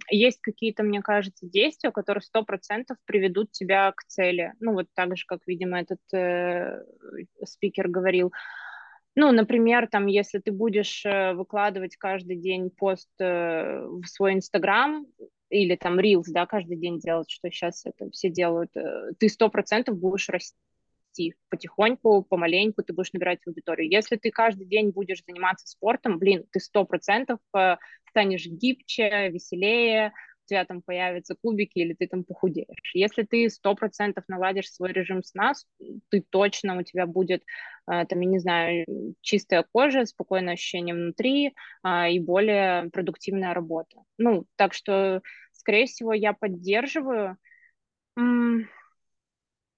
есть 0.08 0.40
какие-то, 0.40 0.84
мне 0.84 1.02
кажется, 1.02 1.44
действия, 1.44 1.90
которые 1.90 2.22
сто 2.22 2.44
процентов 2.44 2.98
приведут 3.04 3.50
тебя 3.50 3.90
к 3.90 4.04
цели. 4.04 4.52
Ну, 4.60 4.74
вот 4.74 4.86
так 4.94 5.16
же, 5.16 5.24
как, 5.26 5.40
видимо, 5.48 5.80
этот 5.80 6.00
э, 6.12 6.84
спикер 7.44 7.88
говорил. 7.88 8.32
Ну, 9.20 9.32
например, 9.32 9.88
там, 9.88 10.06
если 10.06 10.38
ты 10.38 10.52
будешь 10.52 11.04
э, 11.04 11.32
выкладывать 11.32 11.96
каждый 11.96 12.36
день 12.36 12.70
пост 12.70 13.10
э, 13.18 13.84
в 13.84 14.06
свой 14.06 14.34
Инстаграм 14.34 15.04
или 15.50 15.74
там 15.74 15.98
Reels, 15.98 16.26
да, 16.28 16.46
каждый 16.46 16.76
день 16.76 17.00
делать, 17.00 17.28
что 17.28 17.50
сейчас 17.50 17.84
это 17.84 18.08
все 18.12 18.30
делают, 18.30 18.70
э, 18.76 19.10
ты 19.18 19.28
сто 19.28 19.48
процентов 19.48 19.98
будешь 19.98 20.28
расти 20.28 21.34
потихоньку, 21.48 22.22
помаленьку, 22.22 22.84
ты 22.84 22.92
будешь 22.92 23.12
набирать 23.12 23.40
аудиторию. 23.44 23.90
Если 23.90 24.14
ты 24.14 24.30
каждый 24.30 24.66
день 24.66 24.90
будешь 24.90 25.24
заниматься 25.26 25.66
спортом, 25.66 26.20
блин, 26.20 26.44
ты 26.52 26.60
сто 26.60 26.84
процентов 26.84 27.40
станешь 28.08 28.46
гибче, 28.46 29.30
веселее, 29.30 30.12
тебя 30.48 30.64
там 30.64 30.82
появятся 30.82 31.36
кубики 31.40 31.78
или 31.78 31.94
ты 31.94 32.06
там 32.06 32.24
похудеешь. 32.24 32.90
Если 32.94 33.22
ты 33.22 33.48
сто 33.50 33.74
процентов 33.74 34.24
наладишь 34.28 34.72
свой 34.72 34.92
режим 34.92 35.22
сна, 35.22 35.52
ты 36.08 36.24
точно, 36.30 36.78
у 36.78 36.82
тебя 36.82 37.06
будет, 37.06 37.42
э, 37.90 38.04
там, 38.06 38.20
я 38.20 38.26
не 38.26 38.38
знаю, 38.38 38.86
чистая 39.20 39.64
кожа, 39.70 40.04
спокойное 40.06 40.54
ощущение 40.54 40.94
внутри 40.94 41.54
а, 41.82 42.08
и 42.08 42.18
более 42.18 42.90
продуктивная 42.90 43.54
работа. 43.54 44.02
Ну, 44.18 44.46
так 44.56 44.74
что, 44.74 45.22
скорее 45.52 45.86
всего, 45.86 46.12
я 46.12 46.32
поддерживаю 46.32 47.36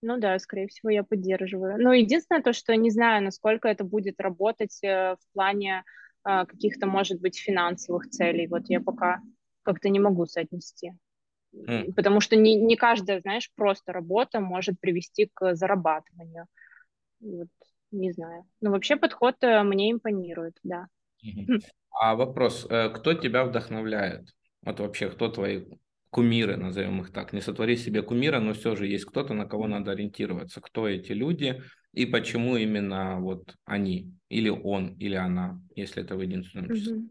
Ну 0.02 0.18
да, 0.18 0.38
скорее 0.38 0.66
всего, 0.68 0.88
я 0.90 1.04
поддерживаю. 1.04 1.76
Но 1.78 1.92
единственное 1.92 2.42
то, 2.42 2.54
что 2.54 2.74
не 2.74 2.90
знаю, 2.90 3.22
насколько 3.22 3.68
это 3.68 3.84
будет 3.84 4.18
работать 4.20 4.78
э, 4.82 5.16
в 5.16 5.32
плане 5.34 5.84
э, 6.24 6.46
каких-то, 6.46 6.86
может 6.86 7.20
быть, 7.20 7.38
финансовых 7.38 8.08
целей. 8.08 8.46
Вот 8.46 8.62
я 8.68 8.80
пока 8.80 9.20
как-то 9.62 9.88
не 9.88 10.00
могу 10.00 10.26
соотнести. 10.26 10.92
Mm. 11.54 11.94
Потому 11.94 12.20
что 12.20 12.36
не, 12.36 12.54
не 12.54 12.76
каждая, 12.76 13.20
знаешь, 13.20 13.50
просто 13.56 13.92
работа 13.92 14.40
может 14.40 14.78
привести 14.80 15.30
к 15.32 15.54
зарабатыванию. 15.54 16.46
Вот, 17.20 17.48
не 17.90 18.12
знаю. 18.12 18.44
Но 18.60 18.70
вообще 18.70 18.96
подход 18.96 19.36
э, 19.42 19.62
мне 19.62 19.90
импонирует, 19.90 20.58
да. 20.62 20.86
Mm-hmm. 21.24 21.60
А 21.90 22.14
вопрос, 22.14 22.64
кто 22.64 23.14
тебя 23.14 23.44
вдохновляет? 23.44 24.28
Вот 24.62 24.80
вообще, 24.80 25.10
кто 25.10 25.28
твои 25.28 25.64
кумиры, 26.10 26.56
назовем 26.56 27.00
их 27.00 27.12
так. 27.12 27.32
Не 27.32 27.40
сотвори 27.40 27.76
себе 27.76 28.02
кумира, 28.02 28.40
но 28.40 28.52
все 28.52 28.76
же 28.76 28.86
есть 28.86 29.04
кто-то, 29.04 29.34
на 29.34 29.46
кого 29.46 29.66
надо 29.66 29.92
ориентироваться. 29.92 30.60
Кто 30.60 30.88
эти 30.88 31.12
люди 31.12 31.62
и 31.92 32.06
почему 32.06 32.56
именно 32.56 33.20
вот 33.20 33.54
они, 33.64 34.12
или 34.28 34.48
он, 34.48 34.94
или 34.94 35.14
она, 35.14 35.60
если 35.74 36.02
это 36.02 36.16
в 36.16 36.22
единственном 36.22 36.68
числе. 36.74 36.96
Mm-hmm. 36.96 37.08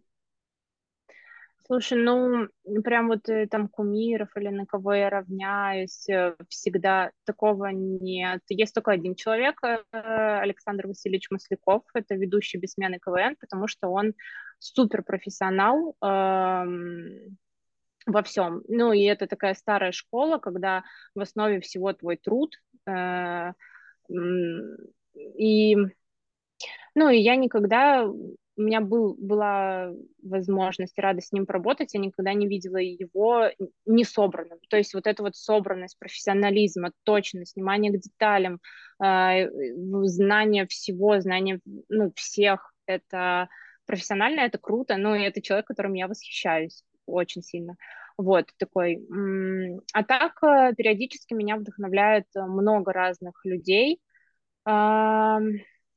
Слушай, 1.72 2.00
ну, 2.02 2.48
прям 2.84 3.10
вот 3.10 3.30
э, 3.30 3.46
там 3.46 3.68
кумиров 3.68 4.30
или 4.36 4.50
на 4.50 4.66
кого 4.66 4.92
я 4.94 5.12
равняюсь, 5.12 6.10
э, 6.10 6.36
всегда 6.48 7.12
такого 7.26 7.68
нет. 7.68 8.42
Есть 8.50 8.74
только 8.74 8.90
один 8.92 9.14
человек, 9.14 9.60
э, 9.64 9.78
Александр 9.92 10.88
Васильевич 10.88 11.30
Масляков, 11.30 11.84
это 11.94 12.16
ведущий 12.16 12.58
бессменный 12.58 12.98
КВН, 12.98 13.36
потому 13.40 13.68
что 13.68 13.90
он 13.90 14.14
супер 14.58 15.04
профессионал, 15.04 15.96
эм, 16.02 17.38
во 18.08 18.24
всем. 18.24 18.64
Ну, 18.68 18.92
и 18.92 19.04
это 19.04 19.28
такая 19.28 19.54
старая 19.54 19.92
школа, 19.92 20.40
когда 20.40 20.84
в 21.14 21.20
основе 21.20 21.60
всего 21.62 21.94
твой 21.94 22.18
труд. 22.18 22.56
И, 25.38 25.76
ну, 26.96 27.10
и 27.10 27.18
я 27.20 27.36
никогда, 27.36 28.08
у 28.60 28.62
меня 28.62 28.82
был, 28.82 29.16
была 29.18 29.92
возможность 30.22 31.00
радость 31.00 31.30
с 31.30 31.32
ним 31.32 31.46
поработать, 31.46 31.94
я 31.94 32.00
никогда 32.02 32.34
не 32.34 32.46
видела 32.46 32.78
его 32.78 33.46
не 33.86 34.04
собранным. 34.04 34.60
То 34.70 34.76
есть 34.76 34.94
вот 34.94 35.08
эта 35.08 35.24
вот 35.24 35.38
собранность, 35.38 35.98
профессионализм, 35.98 36.88
точность, 37.04 37.56
внимание 37.56 37.92
к 37.92 38.02
деталям, 38.02 38.60
э, 39.02 39.48
знание 40.04 40.68
всего, 40.68 41.20
знание 41.22 41.62
ну, 41.88 42.12
всех, 42.16 42.74
это 42.86 43.48
профессионально, 43.86 44.42
это 44.42 44.58
круто, 44.58 44.96
и 44.96 45.22
это 45.24 45.42
человек, 45.42 45.66
которым 45.66 45.94
я 45.94 46.10
восхищаюсь 46.10 46.84
очень 47.06 47.42
сильно. 47.42 47.78
Вот 48.18 48.52
такой. 48.58 49.00
А 49.94 50.04
так 50.04 50.34
э, 50.44 50.74
периодически 50.76 51.34
меня 51.34 51.56
вдохновляет 51.56 52.26
э, 52.36 52.42
много 52.42 52.92
разных 52.92 53.40
людей 53.46 54.02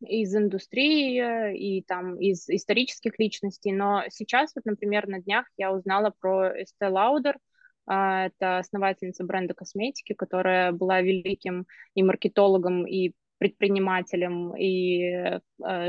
из 0.06 0.34
индустрии 0.34 1.56
и 1.56 1.82
там 1.82 2.16
из 2.18 2.48
исторических 2.48 3.18
личностей. 3.18 3.72
Но 3.72 4.04
сейчас, 4.10 4.52
вот, 4.54 4.64
например, 4.64 5.08
на 5.08 5.20
днях 5.20 5.46
я 5.56 5.72
узнала 5.72 6.12
про 6.20 6.62
Эсте 6.62 6.86
Лаудер, 6.86 7.38
это 7.84 8.58
основательница 8.58 9.24
бренда 9.24 9.54
косметики, 9.54 10.14
которая 10.14 10.70
была 10.70 11.00
великим 11.00 11.66
и 11.94 12.02
маркетологом, 12.04 12.86
и 12.86 13.12
предпринимателем, 13.38 14.54
и 14.54 15.02
э, 15.02 15.40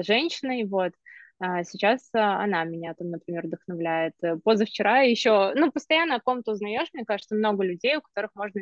женщиной, 0.02 0.64
вот. 0.66 0.94
А 1.40 1.64
сейчас 1.64 2.10
а, 2.16 2.44
она 2.44 2.64
меня 2.64 2.94
там, 2.96 3.12
например, 3.12 3.46
вдохновляет. 3.46 4.14
Позавчера 4.44 5.02
еще, 5.02 5.52
ну, 5.56 5.72
постоянно 5.72 6.16
о 6.16 6.20
ком-то 6.20 6.54
узнаешь, 6.54 6.88
мне 6.94 7.06
кажется, 7.06 7.36
много 7.36 7.64
людей, 7.64 7.98
у 7.98 8.02
которых 8.02 8.32
можно 8.34 8.62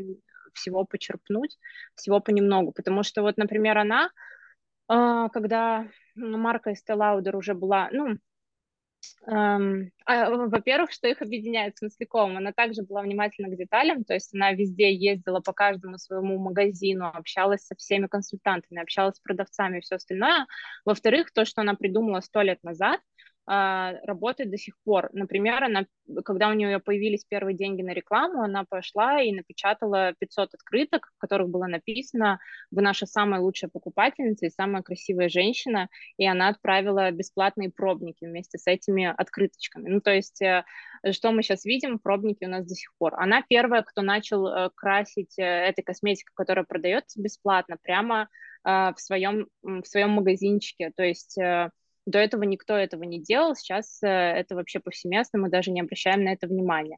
всего 0.54 0.84
почерпнуть, 0.84 1.58
всего 1.96 2.20
понемногу, 2.20 2.72
потому 2.72 3.04
что 3.04 3.22
вот, 3.22 3.38
например, 3.38 3.78
она, 3.78 4.10
когда 5.30 5.88
марка 6.16 6.72
Estee 6.72 6.96
Lauder 6.96 7.36
уже 7.36 7.54
была, 7.54 7.90
ну, 7.92 8.18
Эм, 9.28 9.92
а, 10.06 10.30
во-первых, 10.30 10.92
что 10.92 11.08
их 11.08 11.22
объединяет 11.22 11.78
с 11.78 11.82
Масляковым, 11.82 12.38
она 12.38 12.52
также 12.54 12.84
была 12.84 13.02
внимательна 13.02 13.50
к 13.50 13.58
деталям, 13.58 14.04
то 14.04 14.14
есть 14.14 14.34
она 14.34 14.52
везде 14.54 14.94
ездила 14.94 15.40
по 15.40 15.54
каждому 15.54 15.98
своему 15.98 16.38
магазину, 16.38 17.08
общалась 17.08 17.66
со 17.66 17.76
всеми 17.76 18.08
консультантами, 18.08 18.82
общалась 18.82 19.16
с 19.18 19.20
продавцами 19.20 19.78
и 19.78 19.82
все 19.82 19.96
остальное. 19.96 20.48
Во-вторых, 20.86 21.32
то, 21.32 21.46
что 21.46 21.62
она 21.62 21.76
придумала 21.76 22.20
сто 22.22 22.42
лет 22.42 22.64
назад, 22.64 23.00
а, 23.00 23.31
работает 23.52 24.50
до 24.50 24.58
сих 24.58 24.76
пор. 24.86 25.10
Например, 25.12 25.62
она, 25.64 25.86
когда 26.24 26.48
у 26.48 26.54
нее 26.54 26.80
появились 26.80 27.26
первые 27.26 27.56
деньги 27.56 27.82
на 27.82 27.92
рекламу, 27.92 28.42
она 28.42 28.64
пошла 28.64 29.22
и 29.22 29.34
напечатала 29.34 30.14
500 30.20 30.54
открыток, 30.54 31.12
в 31.18 31.20
которых 31.20 31.50
было 31.50 31.66
написано 31.66 32.40
«Вы 32.72 32.82
наша 32.82 33.06
самая 33.06 33.42
лучшая 33.42 33.70
покупательница 33.70 34.46
и 34.46 34.50
самая 34.50 34.84
красивая 34.84 35.28
женщина», 35.28 35.90
и 36.16 36.26
она 36.26 36.48
отправила 36.48 37.12
бесплатные 37.12 37.70
пробники 37.70 38.24
вместе 38.24 38.58
с 38.58 38.68
этими 38.68 39.14
открыточками. 39.18 39.90
Ну, 39.90 40.00
то 40.00 40.12
есть, 40.12 40.42
э, 40.42 40.64
что 41.12 41.32
мы 41.32 41.44
сейчас 41.44 41.66
видим, 41.66 42.00
пробники 42.00 42.46
у 42.46 42.50
нас 42.50 42.66
до 42.66 42.76
сих 42.76 42.94
пор. 42.98 43.16
Она 43.20 43.44
первая, 43.50 43.82
кто 43.82 44.02
начал 44.02 44.48
э, 44.48 44.70
красить 44.76 45.38
э, 45.38 45.44
этой 45.44 45.82
косметикой, 45.82 46.32
которая 46.36 46.64
продается 46.64 47.22
бесплатно, 47.22 47.76
прямо 47.82 48.30
в 48.64 48.94
своем, 48.98 49.48
в 49.64 49.84
своем 49.86 50.12
магазинчике. 50.12 50.92
То 50.96 51.02
есть 51.02 51.36
до 52.06 52.20
этого 52.20 52.44
никто 52.44 52.76
этого 52.76 53.04
не 53.04 53.22
делал, 53.22 53.56
сейчас 53.56 54.02
э, 54.04 54.08
это 54.08 54.56
вообще 54.56 54.80
повсеместно, 54.80 55.40
мы 55.40 55.50
даже 55.50 55.72
не 55.72 55.82
обращаем 55.82 56.24
на 56.24 56.34
это 56.34 56.48
внимания. 56.48 56.98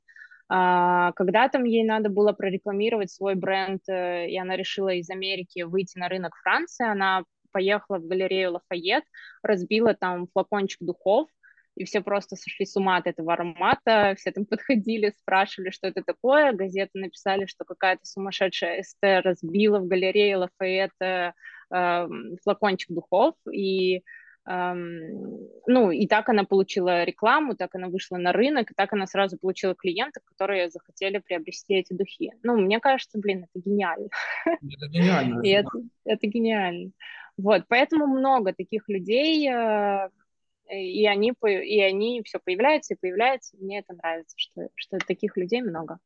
А, 0.49 1.11
когда 1.13 1.49
там 1.49 1.63
ей 1.63 1.83
надо 1.83 2.09
было 2.09 2.31
прорекламировать 2.33 3.11
свой 3.11 3.35
бренд, 3.35 3.81
э, 3.87 4.29
и 4.29 4.37
она 4.37 4.55
решила 4.55 4.93
из 4.93 5.09
Америки 5.09 5.63
выйти 5.63 5.97
на 5.97 6.09
рынок 6.09 6.35
Франции, 6.37 6.87
она 6.87 7.23
поехала 7.51 7.97
в 7.99 8.07
галерею 8.07 8.53
Лафайет, 8.53 9.03
разбила 9.41 9.93
там 9.93 10.27
флакончик 10.33 10.81
духов, 10.81 11.29
и 11.75 11.85
все 11.85 12.01
просто 12.01 12.35
сошли 12.35 12.65
с 12.65 12.75
ума 12.75 12.97
от 12.97 13.07
этого 13.07 13.33
аромата, 13.33 14.15
все 14.17 14.31
там 14.31 14.45
подходили, 14.49 15.13
спрашивали, 15.17 15.69
что 15.69 15.87
это 15.87 16.03
такое, 16.03 16.53
газеты 16.53 16.91
написали, 16.99 17.45
что 17.45 17.65
какая-то 17.65 18.05
сумасшедшая 18.05 18.83
СТ 18.83 19.03
разбила 19.23 19.79
в 19.79 19.87
галерее 19.87 20.37
Лафайет 20.37 20.91
э, 21.01 21.31
флакончик 22.43 22.91
духов, 22.91 23.35
и 23.51 24.03
ну, 24.45 25.91
и 25.91 26.05
так 26.07 26.27
она 26.27 26.43
получила 26.43 27.03
рекламу, 27.05 27.55
так 27.55 27.75
она 27.75 27.87
вышла 27.87 28.17
на 28.17 28.33
рынок, 28.33 28.71
и 28.71 28.73
так 28.73 28.91
она 28.91 29.07
сразу 29.07 29.37
получила 29.37 29.73
клиентов, 29.73 30.23
которые 30.25 30.69
захотели 30.69 31.19
приобрести 31.19 31.75
эти 31.75 31.93
духи. 31.93 32.31
Ну, 32.43 32.57
мне 32.57 32.79
кажется, 32.79 33.17
блин, 33.19 33.45
это 33.53 33.63
гениально. 33.63 34.09
Это 34.45 34.87
гениально. 34.89 35.41
И 35.41 35.49
это, 35.49 35.69
это 36.03 36.27
гениально. 36.27 36.91
Вот, 37.37 37.63
поэтому 37.67 38.05
много 38.05 38.53
таких 38.53 38.89
людей, 38.89 39.49
э, 39.49 40.09
и 40.69 41.05
они, 41.07 41.33
и 41.41 41.81
они 41.81 42.21
все 42.23 42.39
появляются 42.43 42.93
и 42.93 42.97
появляются. 42.99 43.55
Мне 43.57 43.79
это 43.79 43.93
нравится, 43.93 44.35
что, 44.37 44.67
что 44.75 44.97
таких 44.99 45.37
людей 45.37 45.61
много. 45.61 45.99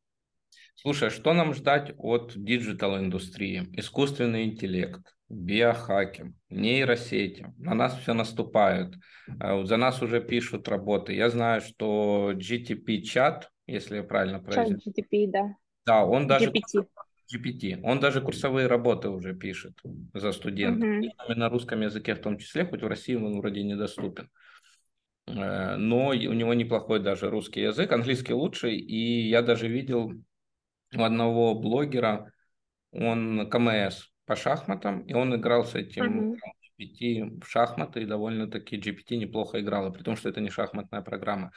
Слушай, 0.80 1.08
а 1.08 1.10
что 1.10 1.34
нам 1.34 1.54
ждать 1.54 1.92
от 1.98 2.34
диджитал-индустрии? 2.36 3.68
Искусственный 3.72 4.44
интеллект, 4.44 5.12
биохакинг, 5.28 6.36
нейросети. 6.50 7.52
На 7.58 7.74
нас 7.74 7.98
все 7.98 8.14
наступают. 8.14 8.94
А 9.40 9.64
За 9.64 9.76
нас 9.76 10.00
уже 10.02 10.20
пишут 10.20 10.68
работы. 10.68 11.14
Я 11.14 11.30
знаю, 11.30 11.62
что 11.62 12.32
GTP-чат, 12.32 13.48
если 13.66 13.96
я 13.96 14.02
правильно 14.04 14.38
произнесу. 14.38 14.80
Чат 14.80 15.04
GTP, 15.04 15.26
да. 15.32 15.56
Да, 15.84 16.04
он 16.04 16.28
даже... 16.28 16.52
GPT. 16.52 16.86
GPT. 17.34 17.80
Он 17.82 17.98
даже 17.98 18.20
курсовые 18.20 18.68
работы 18.68 19.08
уже 19.08 19.34
пишет 19.34 19.76
за 20.14 20.30
студентов. 20.30 20.88
Угу. 20.88 21.34
На 21.34 21.48
русском 21.48 21.80
языке 21.80 22.14
в 22.14 22.20
том 22.20 22.38
числе, 22.38 22.64
хоть 22.64 22.82
в 22.82 22.86
России 22.86 23.16
он 23.16 23.40
вроде 23.40 23.64
недоступен. 23.64 24.30
Э, 25.26 25.74
но 25.76 26.10
у 26.10 26.14
него 26.14 26.54
неплохой 26.54 27.00
даже 27.00 27.28
русский 27.28 27.62
язык, 27.62 27.90
английский 27.90 28.32
лучший. 28.32 28.78
И 28.78 29.28
я 29.28 29.42
даже 29.42 29.66
видел 29.66 30.12
у 30.94 31.02
одного 31.02 31.54
блогера, 31.54 32.32
он 32.92 33.48
КМС 33.50 34.08
по 34.24 34.36
шахматам, 34.36 35.00
и 35.00 35.14
он 35.14 35.34
играл 35.34 35.64
с 35.64 35.74
этим 35.74 36.32
uh-huh. 36.32 36.38
GPT 36.78 37.40
в 37.40 37.48
шахматы, 37.48 38.02
и 38.02 38.06
довольно-таки 38.06 38.78
GPT 38.78 39.16
неплохо 39.16 39.60
играла, 39.60 39.90
при 39.90 40.02
том, 40.02 40.16
что 40.16 40.28
это 40.28 40.40
не 40.40 40.50
шахматная 40.50 41.02
программа. 41.02 41.52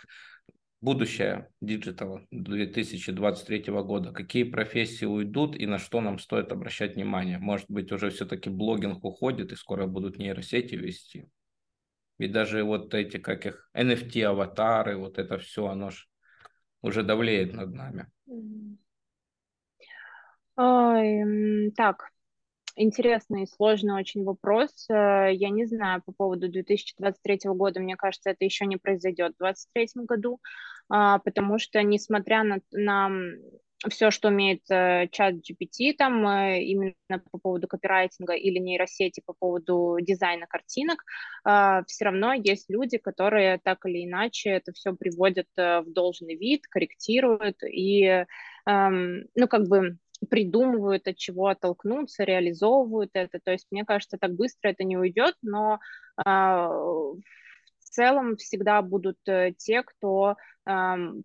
Будущее 0.82 1.48
диджитала 1.62 2.26
2023 2.32 3.66
года. 3.84 4.12
Какие 4.12 4.46
профессии 4.46 5.06
уйдут 5.06 5.56
и 5.56 5.68
на 5.68 5.78
что 5.78 6.02
нам 6.02 6.18
стоит 6.18 6.52
обращать 6.52 6.96
внимание? 6.96 7.38
Может 7.38 7.68
быть, 7.70 7.92
уже 7.92 8.10
все-таки 8.10 8.50
блогинг 8.50 9.04
уходит 9.04 9.52
и 9.52 9.56
скоро 9.56 9.86
будут 9.86 10.18
нейросети 10.18 10.74
вести? 10.74 11.30
Ведь 12.18 12.32
даже 12.32 12.64
вот 12.64 12.94
эти, 12.96 13.18
как 13.18 13.46
их, 13.46 13.70
NFT-аватары, 13.76 14.96
вот 14.96 15.20
это 15.20 15.38
все, 15.38 15.68
оно 15.68 15.92
ж 15.92 16.08
уже 16.82 17.04
давлеет 17.04 17.54
над 17.54 17.74
нами. 17.74 18.08
Ой, 20.64 21.72
так, 21.76 22.12
интересный, 22.76 23.48
сложный 23.48 23.96
очень 23.96 24.24
вопрос. 24.24 24.88
Э, 24.92 25.30
я 25.34 25.50
не 25.50 25.66
знаю 25.66 26.04
по 26.06 26.12
поводу 26.12 26.50
2023 26.50 27.40
года. 27.46 27.80
Мне 27.80 27.96
кажется, 27.96 28.30
это 28.30 28.46
еще 28.46 28.68
не 28.68 28.78
произойдет 28.78 29.34
в 29.34 29.40
2023 29.40 30.06
году, 30.06 30.40
а, 30.88 31.18
потому 31.18 31.58
что, 31.58 31.82
несмотря 31.82 32.44
на, 32.44 32.60
на 32.72 33.10
все, 33.90 34.12
что 34.12 34.28
умеет 34.28 34.62
э, 34.70 35.08
чат 35.12 35.38
GPT, 35.38 35.96
там 35.98 36.28
э, 36.28 36.62
именно 36.62 36.94
по 37.32 37.40
поводу 37.40 37.68
копирайтинга 37.68 38.34
или 38.34 38.60
нейросети 38.60 39.24
по 39.26 39.34
поводу 39.34 39.98
дизайна 40.00 40.46
картинок, 40.46 41.04
э, 41.44 41.82
все 41.88 42.06
равно 42.06 42.34
есть 42.34 42.70
люди, 42.70 43.00
которые 43.00 43.58
так 43.64 43.84
или 43.88 44.06
иначе 44.06 44.52
это 44.52 44.74
все 44.74 44.94
приводят 44.94 45.48
в 45.58 45.86
должный 45.88 46.36
вид, 46.36 46.68
корректируют 46.68 47.64
и, 47.64 48.04
э, 48.06 48.26
ну, 48.68 49.48
как 49.48 49.68
бы 49.68 49.98
придумывают, 50.30 51.08
от 51.08 51.18
чего 51.18 51.48
оттолкнуться, 51.48 52.24
реализовывают 52.24 53.12
это. 53.14 53.40
То 53.44 53.52
есть, 53.52 53.68
мне 53.72 53.86
кажется, 53.86 54.18
так 54.18 54.34
быстро 54.34 54.70
это 54.70 54.84
не 54.84 54.98
уйдет, 54.98 55.36
но 55.42 55.80
э, 56.26 56.70
целом 57.92 58.38
всегда 58.38 58.82
будут 58.82 59.18
э, 59.28 59.54
те, 59.58 59.84
кто 59.84 60.36
э, 60.66 60.72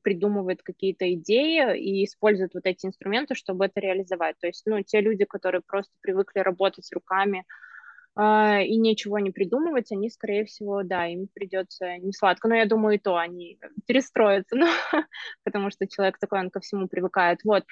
придумывает 0.03 0.63
какие-то 0.63 1.13
идеи 1.15 1.79
и 1.79 2.05
использует 2.05 2.55
вот 2.55 2.67
эти 2.67 2.87
инструменты, 2.87 3.35
чтобы 3.35 3.67
это 3.67 3.81
реализовать. 3.81 4.37
То 4.41 4.47
есть, 4.49 4.63
ну, 4.67 4.83
те 4.83 5.01
люди, 5.01 5.25
которые 5.25 5.63
просто 5.67 5.93
привыкли 6.03 6.41
работать 6.41 6.89
руками 6.93 7.45
э, 8.19 8.65
и 8.65 8.77
ничего 8.77 9.19
не 9.19 9.31
придумывать, 9.31 9.93
они, 9.93 10.11
скорее 10.11 10.45
всего, 10.45 10.83
да, 10.83 11.07
им 11.07 11.29
придется 11.33 11.97
не 11.99 12.13
сладко. 12.13 12.49
Но 12.49 12.57
я 12.57 12.67
думаю, 12.67 12.97
и 12.97 13.01
то 13.01 13.17
они 13.17 13.59
перестроятся, 13.87 14.57
ну, 14.57 14.67
потому 15.45 15.71
что 15.71 15.87
человек 15.87 16.19
такой, 16.19 16.41
он 16.41 16.51
ко 16.51 16.61
всему 16.61 16.89
привыкает. 16.89 17.41
Вот. 17.45 17.65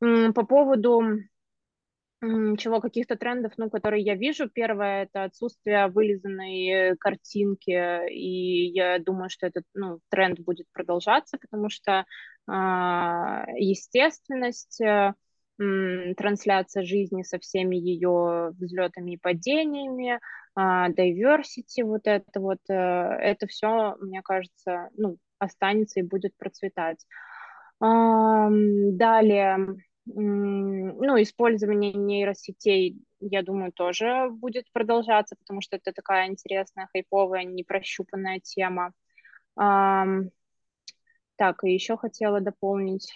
По 0.00 0.44
поводу 0.46 1.02
чего 2.22 2.80
каких-то 2.80 3.16
трендов, 3.16 3.52
ну, 3.56 3.70
которые 3.70 4.04
я 4.04 4.14
вижу. 4.14 4.48
Первое 4.48 5.04
это 5.04 5.24
отсутствие 5.24 5.86
вылизанной 5.88 6.96
картинки, 6.98 8.08
и 8.10 8.66
я 8.72 8.98
думаю, 8.98 9.30
что 9.30 9.46
этот 9.46 9.64
ну, 9.72 10.00
тренд 10.10 10.38
будет 10.40 10.66
продолжаться, 10.72 11.38
потому 11.38 11.70
что 11.70 12.04
э, 12.46 12.52
естественность, 13.56 14.82
э, 14.82 15.14
трансляция 16.16 16.82
жизни 16.84 17.22
со 17.22 17.38
всеми 17.38 17.76
ее 17.76 18.50
взлетами 18.58 19.12
и 19.12 19.18
падениями, 19.18 20.16
э, 20.16 20.20
diversity, 20.58 21.84
вот 21.84 22.02
это 22.04 22.38
вот, 22.38 22.60
э, 22.68 22.74
это 22.74 23.46
все, 23.46 23.96
мне 24.00 24.20
кажется, 24.20 24.90
ну, 24.94 25.16
останется 25.38 26.00
и 26.00 26.02
будет 26.02 26.36
процветать. 26.36 27.06
Э, 27.82 28.48
далее 28.50 29.80
ну, 30.14 31.22
использование 31.22 31.92
нейросетей, 31.92 32.98
я 33.20 33.42
думаю, 33.42 33.72
тоже 33.72 34.28
будет 34.30 34.70
продолжаться, 34.72 35.36
потому 35.36 35.60
что 35.60 35.76
это 35.76 35.92
такая 35.92 36.28
интересная, 36.28 36.88
хайповая, 36.92 37.44
непрощупанная 37.44 38.40
тема. 38.40 38.92
Так, 41.40 41.64
и 41.64 41.72
еще 41.72 41.96
хотела 41.96 42.40
дополнить. 42.40 43.14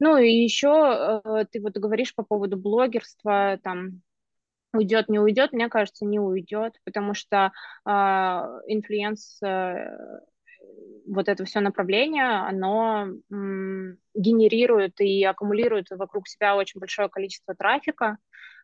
Ну, 0.00 0.16
и 0.16 0.28
еще 0.28 1.20
э, 1.24 1.44
ты 1.52 1.60
вот 1.60 1.76
говоришь 1.76 2.14
по 2.14 2.24
поводу 2.24 2.56
блогерства, 2.56 3.60
там, 3.62 4.02
уйдет, 4.72 5.08
не 5.08 5.20
уйдет, 5.20 5.52
мне 5.52 5.68
кажется, 5.68 6.04
не 6.06 6.18
уйдет, 6.18 6.80
потому 6.84 7.14
что 7.14 7.52
э, 7.86 7.90
influence 7.90 9.40
э, 9.42 10.20
вот 11.10 11.28
это 11.28 11.44
все 11.44 11.60
направление, 11.60 12.24
оно 12.24 13.08
генерирует 14.14 15.00
и 15.00 15.24
аккумулирует 15.24 15.86
вокруг 15.90 16.28
себя 16.28 16.56
очень 16.56 16.80
большое 16.80 17.08
количество 17.08 17.54
трафика, 17.54 18.18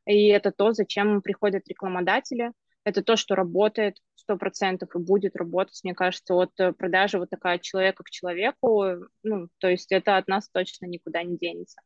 и 0.07 0.29
это 0.29 0.53
то, 0.53 0.73
зачем 0.73 1.21
приходят 1.23 1.67
рекламодатели, 1.69 2.53
это 2.85 3.03
то, 3.03 3.17
что 3.17 3.35
работает 3.35 3.97
сто 4.15 4.37
процентов 4.37 4.95
и 4.95 4.99
будет 4.99 5.35
работать, 5.35 5.81
мне 5.83 5.95
кажется, 5.95 6.35
от 6.35 6.53
продажи 6.79 7.19
вот 7.19 7.31
такая 7.31 7.59
человека 7.59 8.05
к 8.05 8.11
человеку, 8.11 8.85
ну, 9.25 9.49
то 9.59 9.69
есть 9.69 9.91
это 9.91 10.17
от 10.17 10.29
нас 10.29 10.49
точно 10.49 10.87
никуда 10.87 11.25
не 11.25 11.37
денется. 11.37 11.81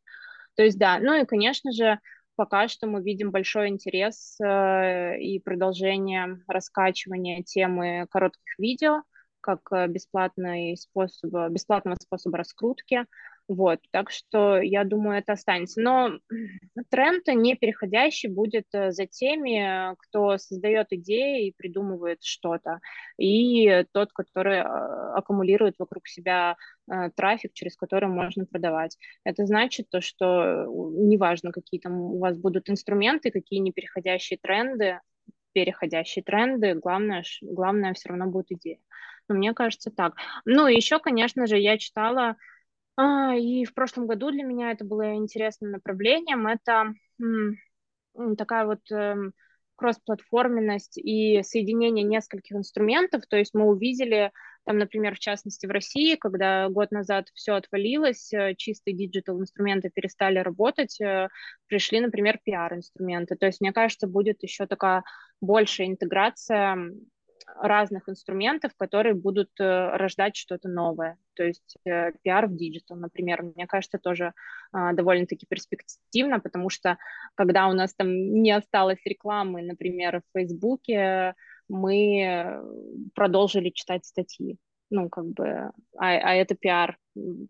То 0.56 0.62
есть 0.62 0.78
да, 0.78 0.98
ну 0.98 1.14
и, 1.14 1.24
конечно 1.24 1.72
же, 1.72 1.98
пока 2.36 2.68
что 2.68 2.86
мы 2.86 3.02
видим 3.02 3.30
большой 3.30 3.68
интерес 3.68 4.38
э, 4.40 5.18
и 5.20 5.40
продолжение 5.40 6.42
раскачивания 6.46 7.42
темы 7.42 8.06
коротких 8.10 8.58
видео, 8.58 9.02
как 9.40 9.60
э, 9.72 9.86
бесплатный 9.88 10.76
способ, 10.76 11.30
бесплатного 11.50 11.96
способа 12.00 12.38
раскрутки. 12.38 13.06
Вот, 13.48 13.80
так 13.90 14.10
что 14.12 14.60
я 14.60 14.84
думаю, 14.84 15.18
это 15.18 15.32
останется. 15.32 15.80
Но 15.80 16.18
тренд 16.90 17.26
не 17.28 17.56
переходящий 17.56 18.28
будет 18.28 18.66
э, 18.72 18.92
за 18.92 19.06
теми, 19.06 19.94
кто 19.98 20.38
создает 20.38 20.88
идеи 20.92 21.48
и 21.48 21.54
придумывает 21.56 22.22
что-то, 22.22 22.78
и 23.18 23.84
тот, 23.92 24.12
который 24.12 24.58
э, 24.58 24.62
аккумулирует 24.62 25.74
вокруг 25.78 26.06
себя 26.06 26.56
трафик, 27.14 27.52
через 27.52 27.76
который 27.76 28.08
можно 28.08 28.46
продавать. 28.46 28.96
Это 29.22 29.46
значит 29.46 29.88
то, 29.90 30.00
что 30.00 30.66
неважно, 30.66 31.52
какие 31.52 31.78
там 31.80 31.92
у 32.00 32.18
вас 32.18 32.36
будут 32.36 32.68
инструменты, 32.68 33.30
какие 33.30 33.60
непереходящие 33.60 34.40
тренды, 34.42 34.98
переходящие 35.52 36.22
тренды, 36.22 36.74
главное, 36.74 37.24
главное 37.42 37.94
все 37.94 38.10
равно 38.10 38.26
будет 38.26 38.52
идея. 38.52 38.78
Но 39.28 39.34
мне 39.34 39.54
кажется 39.54 39.90
так. 39.90 40.14
Ну, 40.44 40.66
еще, 40.66 40.98
конечно 40.98 41.46
же, 41.46 41.58
я 41.58 41.78
читала, 41.78 42.36
а, 42.96 43.34
и 43.34 43.64
в 43.64 43.74
прошлом 43.74 44.06
году 44.06 44.30
для 44.30 44.44
меня 44.44 44.72
это 44.72 44.84
было 44.84 45.14
интересным 45.14 45.70
направлением, 45.72 46.46
это 46.46 46.94
такая 48.36 48.66
вот 48.66 48.80
э, 48.90 49.14
кроссплатформенность 49.80 50.98
и 50.98 51.42
соединение 51.42 52.04
нескольких 52.04 52.54
инструментов, 52.54 53.22
то 53.26 53.36
есть 53.38 53.54
мы 53.54 53.64
увидели 53.64 54.30
там, 54.66 54.76
например, 54.76 55.14
в 55.16 55.18
частности 55.18 55.64
в 55.64 55.70
России, 55.70 56.16
когда 56.16 56.68
год 56.68 56.90
назад 56.90 57.28
все 57.34 57.54
отвалилось, 57.54 58.30
э, 58.32 58.54
чистые 58.56 58.94
digital 58.94 59.40
инструменты 59.40 59.88
перестали 59.88 60.38
работать, 60.38 61.00
э, 61.00 61.28
пришли, 61.66 62.00
например, 62.00 62.38
пиар-инструменты. 62.44 63.36
То 63.36 63.46
есть, 63.46 63.62
мне 63.62 63.72
кажется, 63.72 64.06
будет 64.06 64.42
еще 64.42 64.66
такая 64.66 65.02
большая 65.40 65.86
интеграция 65.86 66.92
разных 67.56 68.08
инструментов, 68.08 68.72
которые 68.76 69.14
будут 69.14 69.50
э, 69.58 69.96
рождать 69.96 70.36
что-то 70.36 70.68
новое. 70.68 71.18
То 71.34 71.44
есть 71.44 71.76
пиар 72.22 72.46
в 72.46 72.56
digital, 72.56 72.96
например, 72.96 73.42
мне 73.42 73.66
кажется, 73.66 73.98
тоже 73.98 74.34
а, 74.72 74.92
довольно-таки 74.92 75.46
перспективно, 75.48 76.38
потому 76.38 76.68
что 76.68 76.98
когда 77.34 77.68
у 77.68 77.72
нас 77.72 77.94
там 77.94 78.08
не 78.10 78.50
осталось 78.50 78.98
рекламы, 79.04 79.62
например, 79.62 80.20
в 80.20 80.38
Фейсбуке, 80.38 81.34
мы 81.68 82.62
продолжили 83.14 83.70
читать 83.70 84.04
статьи. 84.04 84.58
Ну, 84.90 85.08
как 85.08 85.26
бы, 85.26 85.46
а, 85.46 85.72
а 85.98 86.34
это 86.34 86.54
пиар, 86.56 86.98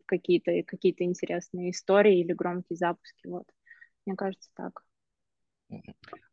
какие-то 0.06 0.62
какие 0.64 0.94
интересные 0.98 1.70
истории 1.70 2.20
или 2.20 2.32
громкие 2.32 2.76
запуски. 2.76 3.26
Вот. 3.26 3.46
Мне 4.06 4.14
кажется, 4.14 4.50
так. 4.54 4.82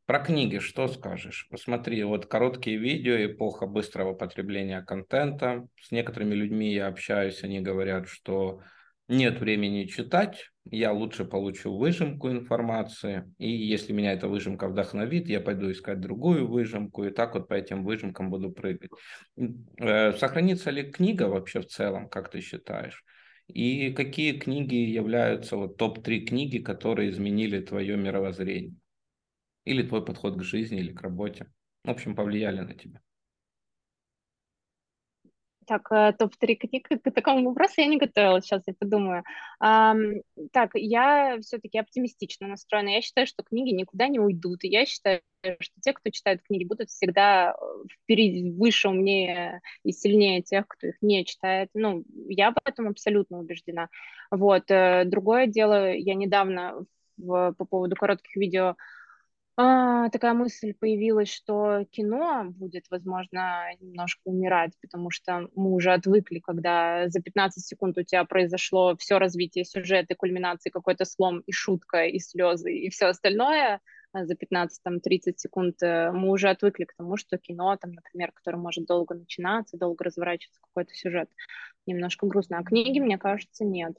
Про 0.07 0.19
книги 0.19 0.59
что 0.59 0.87
скажешь? 0.87 1.49
Посмотри, 1.51 2.01
вот 2.05 2.27
короткие 2.27 2.77
видео, 2.77 3.25
эпоха 3.25 3.65
быстрого 3.67 4.13
потребления 4.13 4.81
контента. 4.81 5.67
С 5.81 5.91
некоторыми 5.91 6.33
людьми 6.33 6.73
я 6.73 6.87
общаюсь, 6.87 7.43
они 7.43 7.59
говорят, 7.59 8.07
что 8.07 8.61
нет 9.09 9.41
времени 9.41 9.83
читать, 9.83 10.49
я 10.63 10.93
лучше 10.93 11.25
получу 11.25 11.75
выжимку 11.75 12.29
информации, 12.29 13.25
и 13.37 13.49
если 13.51 13.91
меня 13.91 14.13
эта 14.13 14.29
выжимка 14.29 14.69
вдохновит, 14.69 15.27
я 15.27 15.41
пойду 15.41 15.69
искать 15.69 15.99
другую 15.99 16.47
выжимку, 16.47 17.03
и 17.03 17.09
так 17.09 17.33
вот 17.33 17.49
по 17.49 17.55
этим 17.55 17.83
выжимкам 17.83 18.29
буду 18.29 18.49
прыгать. 18.49 18.91
Э, 19.77 20.13
сохранится 20.13 20.71
ли 20.71 20.89
книга 20.89 21.23
вообще 21.23 21.59
в 21.59 21.67
целом, 21.67 22.07
как 22.07 22.31
ты 22.31 22.39
считаешь? 22.39 23.03
И 23.47 23.91
какие 23.91 24.39
книги 24.39 24.75
являются 24.75 25.57
вот 25.57 25.75
топ-3 25.75 26.21
книги, 26.21 26.59
которые 26.59 27.09
изменили 27.09 27.59
твое 27.59 27.97
мировоззрение? 27.97 28.77
Или 29.67 29.83
твой 29.83 30.01
подход 30.01 30.37
к 30.37 30.43
жизни, 30.43 30.79
или 30.79 30.93
к 30.93 31.01
работе? 31.01 31.47
В 31.83 31.89
общем, 31.89 32.15
повлияли 32.15 32.61
на 32.61 32.73
тебя. 32.73 33.01
Так, 35.65 35.91
э, 35.91 36.13
топ-3 36.17 36.55
книг 36.55 36.87
к 36.87 37.11
такому 37.11 37.49
вопросу 37.49 37.73
я 37.81 37.87
не 37.87 37.97
готовилась, 37.97 38.45
сейчас 38.45 38.63
я 38.65 38.73
подумаю. 38.79 39.25
Um, 39.61 40.21
так, 40.53 40.71
я 40.75 41.37
все-таки 41.41 41.77
оптимистично 41.79 42.47
настроена. 42.47 42.87
Я 42.87 43.01
считаю, 43.01 43.27
что 43.27 43.43
книги 43.43 43.71
никуда 43.73 44.07
не 44.07 44.19
уйдут. 44.19 44.63
И 44.63 44.69
я 44.69 44.85
считаю, 44.85 45.21
что 45.59 45.81
те, 45.81 45.91
кто 45.91 46.09
читает 46.11 46.41
книги, 46.43 46.63
будут 46.63 46.89
всегда 46.89 47.51
э, 47.51 47.55
впереди, 47.91 48.51
выше, 48.51 48.87
умнее 48.87 49.59
и 49.83 49.91
сильнее 49.91 50.41
тех, 50.41 50.65
кто 50.69 50.87
их 50.87 50.95
не 51.01 51.25
читает. 51.25 51.69
Ну, 51.73 52.05
я 52.29 52.51
в 52.51 52.55
этом 52.63 52.87
абсолютно 52.87 53.39
убеждена. 53.39 53.89
Вот. 54.31 54.71
Э, 54.71 55.03
другое 55.03 55.47
дело, 55.47 55.91
я 55.91 56.15
недавно 56.15 56.85
в, 57.17 57.53
по 57.57 57.65
поводу 57.65 57.97
коротких 57.97 58.37
видео 58.37 58.77
а, 59.57 60.09
такая 60.09 60.33
мысль 60.33 60.73
появилась, 60.73 61.29
что 61.29 61.83
кино 61.89 62.45
будет, 62.51 62.85
возможно, 62.91 63.65
немножко 63.79 64.21
умирать, 64.25 64.73
потому 64.81 65.09
что 65.09 65.49
мы 65.55 65.73
уже 65.73 65.93
отвыкли, 65.93 66.37
когда 66.39 67.09
за 67.09 67.21
15 67.21 67.65
секунд 67.65 67.97
у 67.97 68.03
тебя 68.03 68.23
произошло 68.23 68.95
все 68.97 69.17
развитие 69.17 69.65
сюжета, 69.65 70.13
кульминации, 70.15 70.69
какой-то 70.69 71.05
слом 71.05 71.39
и 71.39 71.51
шутка, 71.51 72.05
и 72.05 72.19
слезы, 72.19 72.71
и 72.71 72.89
все 72.89 73.07
остальное 73.07 73.81
а 74.13 74.25
за 74.25 74.35
15-30 74.35 75.33
секунд 75.37 75.81
э, 75.83 76.11
мы 76.11 76.29
уже 76.29 76.49
отвыкли 76.49 76.85
к 76.85 76.95
тому, 76.95 77.17
что 77.17 77.37
кино, 77.37 77.75
там, 77.77 77.91
например, 77.91 78.31
которое 78.31 78.57
может 78.57 78.85
долго 78.85 79.15
начинаться, 79.15 79.77
долго 79.77 80.03
разворачиваться 80.03 80.59
какой-то 80.61 80.93
сюжет, 80.93 81.29
немножко 81.85 82.25
грустно. 82.25 82.59
А 82.59 82.63
книги, 82.63 82.99
мне 82.99 83.17
кажется, 83.17 83.65
нет. 83.65 83.97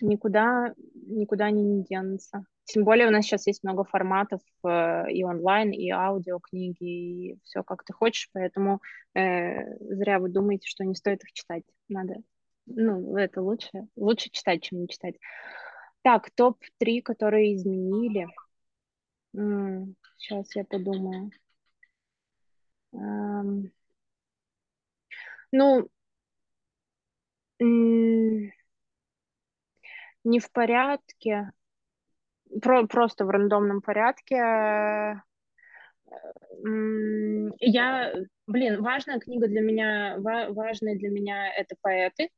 никуда, 0.00 0.74
никуда 0.94 1.46
они 1.46 1.62
не 1.62 1.84
денутся. 1.84 2.44
Тем 2.64 2.84
более 2.84 3.08
у 3.08 3.10
нас 3.10 3.24
сейчас 3.24 3.46
есть 3.46 3.62
много 3.62 3.84
форматов 3.84 4.40
э, 4.64 5.10
и 5.12 5.22
онлайн, 5.22 5.70
и 5.70 5.90
аудиокниги, 5.90 7.32
и 7.32 7.38
все 7.44 7.62
как 7.62 7.84
ты 7.84 7.92
хочешь, 7.92 8.30
поэтому 8.32 8.80
э, 9.14 9.76
зря 9.80 10.18
вы 10.18 10.30
думаете, 10.30 10.66
что 10.68 10.84
не 10.84 10.94
стоит 10.94 11.22
их 11.22 11.32
читать. 11.32 11.64
Надо, 11.88 12.16
ну, 12.66 13.16
это 13.16 13.42
лучше, 13.42 13.86
лучше 13.96 14.30
читать, 14.30 14.62
чем 14.62 14.80
не 14.80 14.88
читать. 14.88 15.16
Так, 16.02 16.30
топ-3, 16.30 17.02
которые 17.02 17.54
изменили. 17.54 18.28
Сейчас 19.32 20.54
я 20.56 20.64
подумаю. 20.64 21.30
Эм, 22.92 23.72
ну, 25.52 25.88
не 30.24 30.40
в 30.40 30.50
порядке, 30.50 31.52
про, 32.62 32.86
просто 32.86 33.24
в 33.24 33.30
рандомном 33.30 33.80
порядке. 33.80 35.22
Я, 37.60 38.14
блин, 38.46 38.82
важная 38.82 39.18
книга 39.18 39.48
для 39.48 39.60
меня, 39.60 40.16
важная 40.18 40.96
для 40.96 41.10
меня 41.10 41.52
это 41.52 41.74
поэты. 41.80 42.28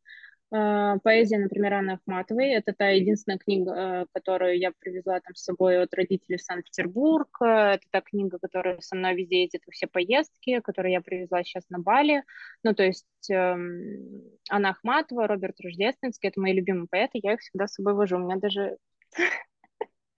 А, 0.52 0.98
поэзия, 0.98 1.38
например, 1.38 1.74
Анны 1.74 1.92
Ахматовой. 1.92 2.50
Это 2.50 2.72
та 2.72 2.90
единственная 2.90 3.38
книга, 3.38 3.72
э, 3.72 4.06
которую 4.12 4.58
я 4.58 4.70
привезла 4.78 5.20
там 5.20 5.34
с 5.34 5.42
собой 5.42 5.82
от 5.82 5.92
родителей 5.94 6.38
в 6.38 6.42
Санкт-Петербург. 6.42 7.28
Это 7.40 7.82
та 7.90 8.00
книга, 8.00 8.38
которая 8.38 8.80
со 8.80 8.94
мной 8.94 9.16
везде 9.16 9.42
ездит 9.42 9.62
во 9.66 9.72
все 9.72 9.88
поездки, 9.88 10.60
которую 10.60 10.92
я 10.92 11.00
привезла 11.00 11.42
сейчас 11.42 11.64
на 11.68 11.80
Бали. 11.80 12.22
Ну, 12.62 12.74
то 12.74 12.84
есть 12.84 13.06
эм, 13.28 14.22
Анна 14.48 14.70
Ахматова, 14.70 15.26
Роберт 15.26 15.60
Рождественский, 15.60 16.28
это 16.28 16.40
мои 16.40 16.52
любимые 16.52 16.86
поэты, 16.88 17.18
я 17.22 17.34
их 17.34 17.40
всегда 17.40 17.66
с 17.66 17.74
собой 17.74 17.94
вожу. 17.94 18.16
У 18.16 18.20
меня 18.20 18.36
даже 18.36 18.76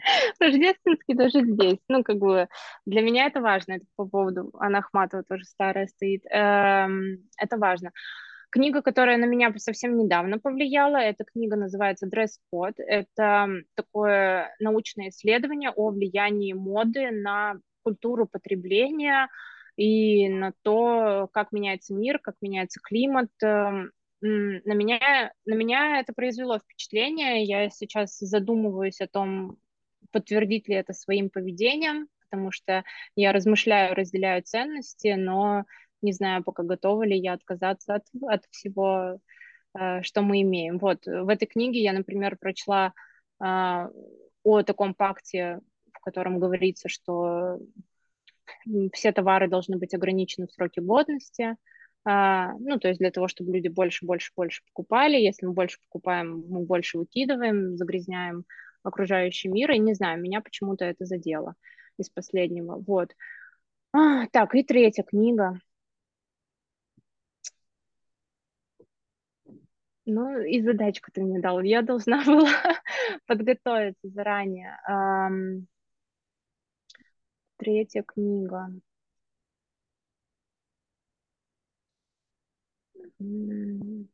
Рождественский 0.41 1.15
даже 1.15 1.45
здесь. 1.45 1.79
Ну, 1.89 2.03
как 2.03 2.19
бы 2.19 2.49
для 2.87 3.03
меня 3.03 3.27
это 3.27 3.41
важно. 3.41 3.75
Это 3.75 3.85
по 3.97 4.07
поводу 4.07 4.51
Анна 4.59 4.79
Ахматова 4.79 5.23
тоже 5.23 5.45
старая 5.45 5.87
стоит. 5.87 6.25
Эм, 6.31 7.29
это 7.39 7.57
важно. 7.57 7.93
Книга, 8.51 8.81
которая 8.81 9.19
на 9.19 9.27
меня 9.27 9.53
совсем 9.59 9.99
недавно 9.99 10.39
повлияла, 10.39 10.97
эта 10.97 11.25
книга 11.25 11.57
называется 11.57 12.07
«Дресс-код». 12.07 12.75
Это 12.79 13.49
такое 13.75 14.55
научное 14.59 15.11
исследование 15.11 15.71
о 15.71 15.91
влиянии 15.91 16.55
моды 16.55 17.11
на 17.11 17.57
культуру 17.83 18.27
потребления 18.27 19.29
и 19.77 20.29
на 20.31 20.53
то, 20.63 21.29
как 21.33 21.53
меняется 21.53 21.93
мир, 21.95 22.19
как 22.19 22.37
меняется 22.41 22.81
климат. 22.83 23.31
Эм, 23.43 23.91
на 24.21 24.73
меня, 24.73 25.33
на 25.45 25.55
меня 25.55 26.01
это 26.01 26.15
произвело 26.15 26.59
впечатление. 26.59 27.45
Я 27.45 27.69
сейчас 27.69 28.19
задумываюсь 28.19 29.01
о 29.03 29.09
том, 29.09 29.59
подтвердить 30.11 30.69
ли 30.69 30.75
это 30.75 30.93
своим 30.93 31.31
поведением, 31.31 32.09
потому 32.21 32.51
что 32.51 32.85
я 33.17 33.33
размышляю, 33.33 33.95
разделяю 33.95 34.43
ценности, 34.43 35.15
но 35.17 35.65
не 36.03 36.13
знаю 36.13 36.45
пока 36.45 36.63
готова 36.63 37.05
ли 37.05 37.17
я 37.17 37.33
отказаться 37.33 37.97
от, 37.97 38.05
от 38.23 38.45
всего, 38.51 39.21
э, 39.79 40.03
что 40.03 40.23
мы 40.23 40.43
имеем. 40.43 40.79
Вот, 40.79 41.07
в 41.07 41.29
этой 41.29 41.47
книге 41.47 41.83
я, 41.83 41.93
например, 41.93 42.37
прочла 42.39 42.93
э, 43.41 43.45
о 44.45 44.63
таком 44.63 44.95
пакте, 44.95 45.61
в 45.93 46.01
котором 46.01 46.39
говорится, 46.39 46.89
что 46.89 47.59
все 48.93 49.13
товары 49.13 49.49
должны 49.49 49.77
быть 49.77 49.95
ограничены 49.95 50.47
в 50.47 50.53
сроке 50.53 50.81
годности, 50.81 51.57
а, 52.05 52.55
ну, 52.59 52.79
то 52.79 52.89
есть 52.89 53.01
для 53.01 53.11
того, 53.11 53.29
чтобы 53.29 53.53
люди 53.53 53.69
больше, 53.69 54.07
больше, 54.07 54.33
больше 54.35 54.63
покупали. 54.65 55.17
Если 55.17 55.45
мы 55.45 55.53
больше 55.53 55.79
покупаем, 55.83 56.43
мы 56.49 56.65
больше 56.65 56.97
выкидываем, 56.97 57.77
загрязняем 57.77 58.45
окружающий 58.83 59.49
мир. 59.49 59.71
И 59.73 59.79
не 59.79 59.95
знаю, 59.95 60.21
меня 60.21 60.41
почему-то 60.41 60.85
это 60.85 61.05
задело 61.05 61.55
из 61.99 62.11
последнего. 62.11 62.77
Вот. 62.87 63.15
А, 63.93 64.27
так, 64.29 64.55
и 64.55 64.63
третья 64.63 65.03
книга. 65.03 65.61
Ну, 70.11 70.41
и 70.41 70.63
задачку 70.63 71.11
ты 71.13 71.23
мне 71.23 71.39
дал. 71.39 71.61
Я 71.61 71.83
должна 71.83 72.25
была 72.27 72.51
подготовиться 73.27 74.09
заранее. 74.09 74.79
Um, 74.89 75.67
третья 77.59 78.03
книга. 78.03 78.71
Ну, 83.19 84.07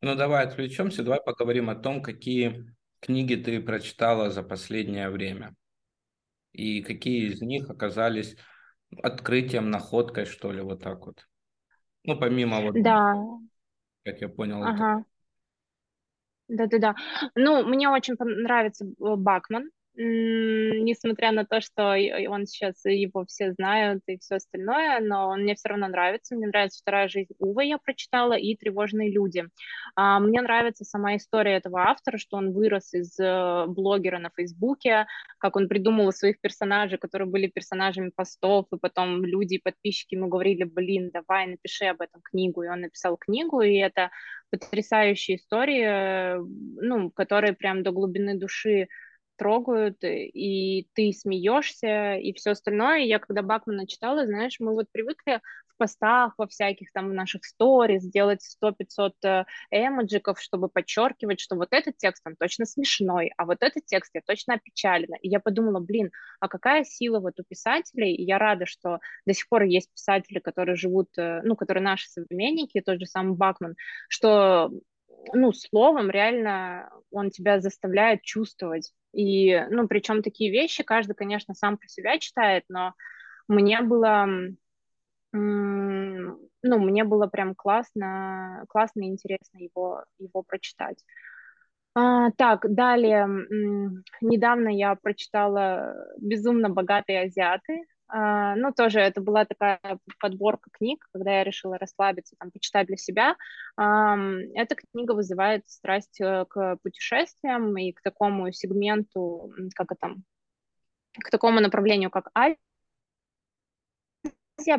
давай 0.00 0.46
отвлечемся, 0.46 1.02
давай 1.02 1.20
поговорим 1.20 1.68
о 1.70 1.74
том, 1.74 2.00
какие 2.00 2.74
книги 3.04 3.34
ты 3.36 3.60
прочитала 3.60 4.30
за 4.30 4.42
последнее 4.42 5.10
время. 5.10 5.54
И 6.52 6.82
какие 6.82 7.32
из 7.32 7.42
них 7.42 7.68
оказались 7.68 8.36
открытием, 9.02 9.70
находкой, 9.70 10.24
что 10.24 10.52
ли, 10.52 10.62
вот 10.62 10.82
так 10.82 11.04
вот. 11.06 11.26
Ну, 12.04 12.18
помимо 12.18 12.60
вот, 12.60 12.74
да. 12.82 13.14
как 14.04 14.20
я 14.20 14.28
понял, 14.28 14.62
ага. 14.62 15.04
это 16.48 16.68
да-да-да. 16.68 16.94
Ну, 17.34 17.64
мне 17.64 17.88
очень 17.88 18.14
нравится 18.18 18.84
э, 18.84 18.88
Бакман 18.98 19.70
несмотря 19.96 21.30
на 21.30 21.44
то, 21.44 21.60
что 21.60 21.94
он 22.28 22.46
сейчас 22.46 22.84
его 22.84 23.24
все 23.26 23.52
знают 23.52 24.02
и 24.06 24.18
все 24.18 24.36
остальное, 24.36 25.00
но 25.00 25.28
он 25.28 25.42
мне 25.42 25.54
все 25.54 25.68
равно 25.68 25.86
нравится. 25.88 26.34
Мне 26.34 26.48
нравится 26.48 26.80
«Вторая 26.80 27.08
жизнь 27.08 27.32
Увы» 27.38 27.66
я 27.66 27.78
прочитала 27.78 28.34
и 28.34 28.56
«Тревожные 28.56 29.10
люди». 29.12 29.44
А, 29.94 30.18
мне 30.18 30.40
нравится 30.40 30.84
сама 30.84 31.16
история 31.16 31.56
этого 31.56 31.82
автора, 31.82 32.18
что 32.18 32.36
он 32.36 32.52
вырос 32.52 32.92
из 32.92 33.18
э, 33.20 33.66
блогера 33.68 34.18
на 34.18 34.30
Фейсбуке, 34.36 35.06
как 35.38 35.56
он 35.56 35.68
придумал 35.68 36.12
своих 36.12 36.40
персонажей, 36.40 36.98
которые 36.98 37.28
были 37.28 37.46
персонажами 37.46 38.10
постов, 38.10 38.66
и 38.72 38.78
потом 38.78 39.24
люди 39.24 39.58
подписчики 39.58 40.14
ему 40.14 40.28
говорили, 40.28 40.64
блин, 40.64 41.10
давай 41.12 41.46
напиши 41.46 41.84
об 41.84 42.00
этом 42.00 42.20
книгу, 42.22 42.62
и 42.62 42.68
он 42.68 42.80
написал 42.80 43.16
книгу, 43.16 43.60
и 43.60 43.76
это 43.76 44.10
потрясающие 44.50 45.36
истории, 45.36 45.84
э, 45.84 46.38
ну, 46.38 47.10
которые 47.10 47.52
прям 47.52 47.82
до 47.82 47.92
глубины 47.92 48.36
души 48.36 48.88
трогают, 49.36 49.98
и 50.02 50.88
ты 50.94 51.12
смеешься, 51.12 52.14
и 52.16 52.32
все 52.32 52.50
остальное. 52.50 53.00
Я 53.00 53.18
когда 53.18 53.42
Бакмана 53.42 53.86
читала, 53.86 54.26
знаешь, 54.26 54.60
мы 54.60 54.72
вот 54.72 54.86
привыкли 54.92 55.40
в 55.74 55.76
постах, 55.76 56.34
во 56.38 56.46
всяких 56.46 56.92
там 56.92 57.10
в 57.10 57.14
наших 57.14 57.44
сторис 57.44 58.04
делать 58.04 58.40
100-500 58.62 59.12
э, 59.24 59.44
эмоджиков, 59.70 60.40
чтобы 60.40 60.68
подчеркивать, 60.68 61.40
что 61.40 61.56
вот 61.56 61.68
этот 61.72 61.96
текст, 61.96 62.22
он 62.26 62.36
точно 62.36 62.64
смешной, 62.64 63.32
а 63.36 63.44
вот 63.44 63.58
этот 63.60 63.84
текст 63.86 64.10
я 64.14 64.20
точно 64.24 64.54
опечалена. 64.54 65.16
И 65.20 65.28
я 65.28 65.40
подумала, 65.40 65.80
блин, 65.80 66.10
а 66.40 66.48
какая 66.48 66.84
сила 66.84 67.20
вот 67.20 67.40
у 67.40 67.42
писателей, 67.42 68.14
и 68.14 68.22
я 68.22 68.38
рада, 68.38 68.66
что 68.66 69.00
до 69.26 69.34
сих 69.34 69.48
пор 69.48 69.62
есть 69.62 69.90
писатели, 69.92 70.38
которые 70.38 70.76
живут, 70.76 71.08
э, 71.18 71.42
ну, 71.42 71.56
которые 71.56 71.82
наши 71.82 72.08
современники, 72.08 72.80
тот 72.80 73.00
же 73.00 73.06
самый 73.06 73.36
Бакман, 73.36 73.74
что 74.08 74.70
ну, 75.32 75.52
словом 75.52 76.10
реально 76.10 76.90
он 77.10 77.30
тебя 77.30 77.60
заставляет 77.60 78.22
чувствовать. 78.22 78.92
И, 79.14 79.58
ну, 79.70 79.88
причем 79.88 80.22
такие 80.22 80.50
вещи 80.50 80.82
каждый, 80.82 81.14
конечно, 81.14 81.54
сам 81.54 81.78
про 81.78 81.88
себя 81.88 82.18
читает, 82.18 82.64
но 82.68 82.94
мне 83.48 83.80
было, 83.82 84.26
ну, 85.32 86.38
мне 86.62 87.04
было 87.04 87.26
прям 87.26 87.54
классно, 87.54 88.64
классно 88.68 89.02
и 89.02 89.08
интересно 89.08 89.58
его, 89.58 90.04
его 90.18 90.42
прочитать. 90.42 91.04
А, 91.94 92.30
так, 92.32 92.72
далее, 92.74 93.26
недавно 94.20 94.68
я 94.68 94.96
прочитала 94.96 95.94
«Безумно 96.18 96.68
богатые 96.68 97.22
азиаты», 97.22 97.84
ну, 98.12 98.72
тоже 98.76 99.00
это 99.00 99.20
была 99.20 99.44
такая 99.44 99.80
подборка 100.20 100.70
книг, 100.70 101.06
когда 101.12 101.38
я 101.38 101.44
решила 101.44 101.78
расслабиться, 101.78 102.36
там, 102.38 102.50
почитать 102.50 102.86
для 102.86 102.96
себя. 102.96 103.36
Эта 103.76 104.74
книга 104.76 105.12
вызывает 105.12 105.68
страсть 105.68 106.20
э, 106.20 106.44
к 106.48 106.76
путешествиям 106.82 107.76
и 107.76 107.92
к 107.92 108.02
такому 108.02 108.52
сегменту, 108.52 109.52
как 109.74 109.92
это, 109.92 110.14
к 111.18 111.30
такому 111.30 111.60
направлению, 111.60 112.10
как 112.10 112.30
Азия, 112.34 112.56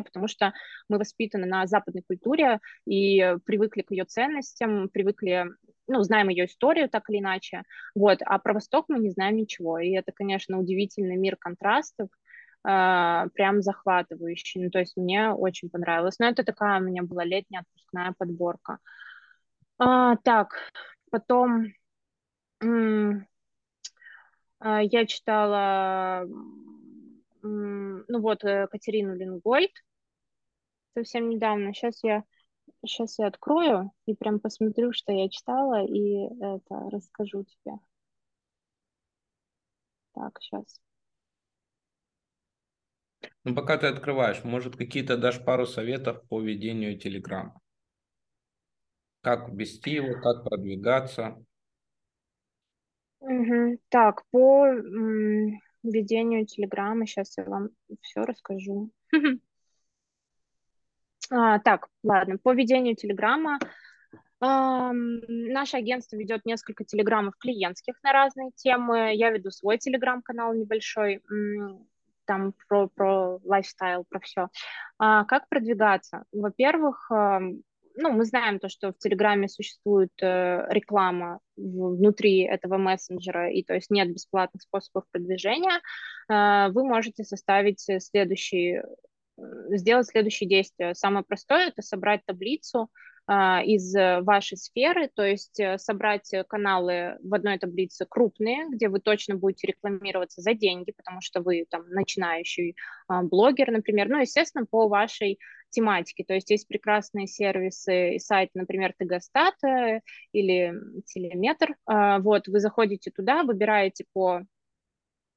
потому 0.04 0.28
что 0.28 0.52
мы 0.88 0.98
воспитаны 0.98 1.46
на 1.46 1.66
западной 1.66 2.02
культуре 2.06 2.60
и 2.86 3.36
привыкли 3.44 3.82
к 3.82 3.90
ее 3.90 4.04
ценностям, 4.04 4.88
привыкли, 4.88 5.46
ну, 5.88 6.02
знаем 6.02 6.28
ее 6.28 6.46
историю 6.46 6.88
так 6.88 7.10
или 7.10 7.18
иначе, 7.18 7.64
вот, 7.94 8.20
а 8.24 8.38
про 8.38 8.54
Восток 8.54 8.86
мы 8.88 8.98
не 8.98 9.10
знаем 9.10 9.36
ничего, 9.36 9.78
и 9.78 9.90
это, 9.90 10.12
конечно, 10.12 10.58
удивительный 10.58 11.16
мир 11.16 11.36
контрастов, 11.36 12.08
прям 12.66 13.62
захватывающий. 13.62 14.64
Ну, 14.64 14.70
то 14.70 14.80
есть 14.80 14.96
мне 14.96 15.30
очень 15.30 15.70
понравилось. 15.70 16.18
Но 16.18 16.26
это 16.26 16.42
такая 16.42 16.80
у 16.80 16.82
меня 16.82 17.04
была 17.04 17.24
летняя 17.24 17.60
отпускная 17.60 18.12
подборка. 18.18 18.78
Uh, 19.80 20.16
так, 20.24 20.56
потом 21.10 21.66
uh, 22.64 23.20
я 24.60 25.06
читала, 25.06 26.26
ну 27.42 28.20
вот, 28.20 28.42
э, 28.42 28.66
Катерину 28.68 29.14
Лингольд 29.14 29.70
совсем 30.94 31.28
недавно. 31.28 31.74
Сейчас 31.74 32.02
я 32.02 32.24
Сейчас 32.84 33.18
я 33.18 33.26
открою 33.26 33.92
и 34.06 34.14
прям 34.14 34.40
посмотрю, 34.40 34.92
что 34.92 35.12
я 35.12 35.28
читала, 35.28 35.84
и 35.84 36.26
это 36.40 36.90
расскажу 36.90 37.44
тебе. 37.44 37.74
Так, 40.14 40.38
сейчас. 40.40 40.80
Ну, 43.44 43.54
пока 43.54 43.78
ты 43.78 43.86
открываешь, 43.86 44.44
может, 44.44 44.76
какие-то 44.76 45.16
дашь 45.16 45.44
пару 45.44 45.66
советов 45.66 46.22
по 46.28 46.40
ведению 46.40 46.98
Телеграма? 46.98 47.60
Как 49.22 49.48
вести 49.50 49.92
его, 49.92 50.20
как 50.20 50.44
продвигаться? 50.44 51.36
Угу. 53.20 53.78
Так, 53.88 54.22
по 54.30 54.66
ведению 55.82 56.46
Телеграма 56.46 57.06
сейчас 57.06 57.36
я 57.38 57.44
вам 57.44 57.70
все 58.00 58.22
расскажу. 58.22 58.90
А, 61.28 61.58
так, 61.58 61.88
ладно, 62.04 62.38
по 62.38 62.54
ведению 62.54 62.94
Телеграма 62.94 63.58
Наше 64.40 65.78
агентство 65.78 66.16
ведет 66.16 66.44
несколько 66.44 66.84
телеграммов 66.84 67.36
клиентских 67.38 67.94
на 68.02 68.12
разные 68.12 68.50
темы. 68.54 69.12
Я 69.14 69.30
веду 69.30 69.50
свой 69.50 69.78
телеграм-канал 69.78 70.52
небольшой, 70.54 71.22
там 72.26 72.54
про, 72.68 72.88
про 72.88 73.38
лайфстайл, 73.44 74.04
про 74.08 74.20
все. 74.20 74.48
А, 74.98 75.24
как 75.24 75.48
продвигаться? 75.48 76.24
Во-первых, 76.32 77.10
ну, 77.96 78.12
мы 78.12 78.24
знаем 78.24 78.58
то, 78.58 78.68
что 78.68 78.92
в 78.92 78.98
Телеграме 78.98 79.48
существует 79.48 80.12
э, 80.20 80.66
реклама 80.68 81.40
внутри 81.56 82.40
этого 82.40 82.76
мессенджера, 82.76 83.50
и 83.50 83.62
то 83.62 83.74
есть 83.74 83.90
нет 83.90 84.12
бесплатных 84.12 84.62
способов 84.62 85.04
продвижения, 85.10 85.80
э, 86.28 86.70
вы 86.72 86.84
можете 86.84 87.24
составить 87.24 87.80
следующий, 87.80 88.82
э, 88.82 89.42
сделать 89.70 90.08
следующие 90.08 90.48
действия. 90.48 90.94
Самое 90.94 91.24
простое– 91.24 91.68
это 91.68 91.80
собрать 91.82 92.20
таблицу 92.26 92.90
из 93.28 93.94
э, 93.96 94.20
вашей 94.22 94.56
сферы, 94.56 95.10
то 95.12 95.24
есть 95.24 95.58
э, 95.58 95.78
собрать 95.78 96.30
каналы 96.48 97.18
в 97.22 97.34
одной 97.34 97.58
таблице 97.58 98.06
крупные, 98.08 98.68
где 98.70 98.88
вы 98.88 99.00
точно 99.00 99.34
будете 99.34 99.66
рекламироваться 99.66 100.42
за 100.42 100.54
деньги, 100.54 100.92
потому 100.96 101.20
что 101.20 101.40
вы 101.40 101.66
там 101.68 101.88
начинающий 101.88 102.76
а, 103.08 103.22
блогер, 103.22 103.72
например, 103.72 104.08
ну, 104.08 104.20
естественно, 104.20 104.64
по 104.64 104.86
вашей 104.86 105.40
тематике. 105.70 106.24
То 106.24 106.34
есть 106.34 106.50
есть 106.50 106.68
прекрасные 106.68 107.26
сервисы 107.26 108.14
и 108.14 108.18
сайты, 108.18 108.52
например, 108.54 108.94
Тегостат 108.98 109.54
э, 109.64 110.00
или 110.32 110.74
Телеметр. 111.06 111.74
А, 111.86 112.20
вот, 112.20 112.48
вы 112.48 112.60
заходите 112.60 113.10
туда, 113.10 113.42
выбираете 113.42 114.04
по 114.12 114.42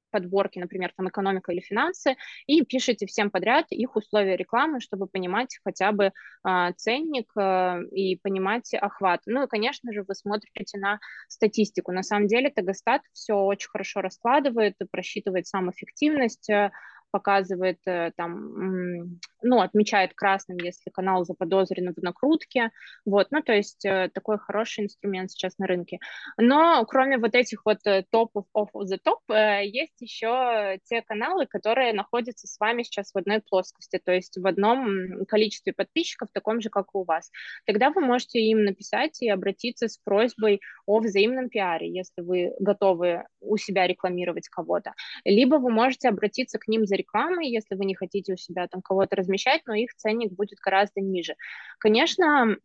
подборки, 0.09 0.59
например, 0.59 0.91
там 0.95 1.07
экономика 1.09 1.51
или 1.51 1.61
финансы, 1.61 2.15
и 2.47 2.63
пишите 2.63 3.05
всем 3.05 3.31
подряд 3.31 3.65
их 3.69 3.95
условия 3.95 4.35
рекламы, 4.35 4.79
чтобы 4.79 5.07
понимать 5.07 5.59
хотя 5.63 5.91
бы 5.91 6.11
э, 6.47 6.73
ценник 6.77 7.31
э, 7.37 7.83
и 7.91 8.17
понимать 8.17 8.73
охват. 8.73 9.21
Ну 9.25 9.43
и, 9.43 9.47
конечно 9.47 9.91
же, 9.93 10.03
вы 10.07 10.15
смотрите 10.15 10.77
на 10.77 10.99
статистику. 11.27 11.91
На 11.91 12.03
самом 12.03 12.27
деле 12.27 12.49
Тегостат 12.49 13.01
все 13.13 13.33
очень 13.33 13.69
хорошо 13.69 14.01
раскладывает, 14.01 14.75
просчитывает 14.91 15.47
сам 15.47 15.71
эффективность, 15.71 16.49
э, 16.49 16.71
показывает 17.11 17.79
э, 17.85 18.11
там, 18.15 19.19
ну, 19.41 19.61
отмечает 19.61 20.13
красным, 20.13 20.57
если 20.57 20.89
канал 20.89 21.25
заподозрен 21.25 21.93
в 21.93 22.01
накрутке, 22.01 22.71
вот, 23.05 23.27
ну, 23.31 23.41
то 23.41 23.53
есть 23.53 23.85
э, 23.85 24.09
такой 24.13 24.37
хороший 24.37 24.85
инструмент 24.85 25.31
сейчас 25.31 25.57
на 25.57 25.67
рынке. 25.67 25.99
Но 26.37 26.85
кроме 26.85 27.17
вот 27.17 27.35
этих 27.35 27.65
вот 27.65 27.79
э, 27.85 28.03
топов 28.11 28.45
off 28.55 28.69
the 28.75 28.99
top, 29.03 29.63
есть 29.63 29.99
еще 29.99 30.79
те 30.85 31.01
каналы, 31.01 31.45
которые 31.45 31.93
находятся 31.93 32.47
с 32.47 32.59
вами 32.59 32.83
сейчас 32.83 33.11
в 33.13 33.17
одной 33.17 33.41
плоскости, 33.41 33.99
то 34.03 34.11
есть 34.11 34.37
в 34.37 34.45
одном 34.45 35.25
количестве 35.25 35.73
подписчиков, 35.73 36.29
таком 36.31 36.61
же, 36.61 36.69
как 36.69 36.87
и 36.87 36.97
у 36.97 37.03
вас. 37.03 37.31
Тогда 37.65 37.89
вы 37.89 38.01
можете 38.01 38.39
им 38.39 38.63
написать 38.63 39.21
и 39.21 39.29
обратиться 39.29 39.87
с 39.87 39.97
просьбой 39.97 40.61
о 40.85 40.99
взаимном 40.99 41.49
пиаре, 41.49 41.91
если 41.91 42.21
вы 42.21 42.53
готовы 42.59 43.25
у 43.41 43.57
себя 43.57 43.87
рекламировать 43.87 44.47
кого-то. 44.49 44.93
Либо 45.23 45.55
вы 45.55 45.71
можете 45.71 46.09
обратиться 46.09 46.59
к 46.59 46.67
ним 46.67 46.85
за 46.85 46.98
рекламы, 46.99 47.45
если 47.45 47.75
вы 47.75 47.85
не 47.85 47.95
хотите 47.95 48.33
у 48.33 48.37
себя 48.37 48.67
там 48.67 48.81
кого-то 48.81 49.15
размещать, 49.15 49.61
но 49.65 49.73
их 49.73 49.95
ценник 49.95 50.31
будет 50.31 50.59
гораздо 50.59 51.01
ниже. 51.01 51.35
Конечно, 51.79 52.55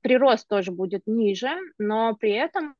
прирост 0.00 0.48
тоже 0.48 0.72
будет 0.72 1.02
ниже, 1.06 1.50
но 1.78 2.14
при 2.16 2.32
этом 2.32 2.74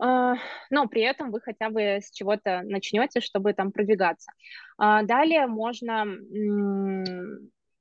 а, 0.00 0.36
но 0.70 0.86
при 0.86 1.02
этом 1.02 1.30
вы 1.30 1.40
хотя 1.40 1.70
бы 1.70 1.80
с 1.80 2.10
чего-то 2.10 2.62
начнете, 2.62 3.20
чтобы 3.20 3.52
там 3.52 3.72
продвигаться. 3.72 4.32
А, 4.76 5.02
далее 5.02 5.46
можно 5.46 6.06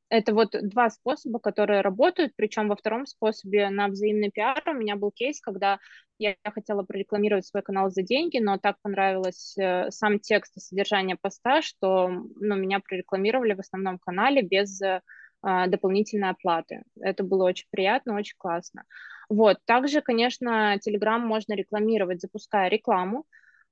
это 0.09 0.33
вот 0.33 0.55
два 0.61 0.89
способа, 0.89 1.39
которые 1.39 1.81
работают, 1.81 2.33
причем 2.35 2.69
во 2.69 2.75
втором 2.75 3.05
способе 3.05 3.69
на 3.69 3.87
взаимный 3.87 4.31
пиар 4.31 4.61
у 4.67 4.73
меня 4.73 4.95
был 4.95 5.11
кейс, 5.11 5.41
когда 5.41 5.79
я 6.17 6.35
хотела 6.43 6.83
прорекламировать 6.83 7.45
свой 7.45 7.61
канал 7.61 7.89
за 7.89 8.01
деньги, 8.01 8.39
но 8.39 8.57
так 8.57 8.77
понравилось 8.81 9.55
э, 9.57 9.91
сам 9.91 10.19
текст 10.19 10.57
и 10.57 10.59
содержание 10.59 11.17
поста, 11.19 11.61
что 11.61 12.07
ну, 12.07 12.55
меня 12.55 12.79
прорекламировали 12.79 13.53
в 13.53 13.59
основном 13.59 13.99
канале 13.99 14.41
без 14.41 14.81
э, 14.81 15.01
дополнительной 15.41 16.29
оплаты. 16.29 16.83
Это 16.99 17.23
было 17.23 17.43
очень 17.43 17.67
приятно, 17.69 18.15
очень 18.15 18.35
классно. 18.37 18.83
Вот. 19.29 19.57
Также, 19.65 20.01
конечно, 20.01 20.77
Telegram 20.77 21.19
можно 21.19 21.53
рекламировать, 21.53 22.21
запуская 22.21 22.69
рекламу. 22.69 23.25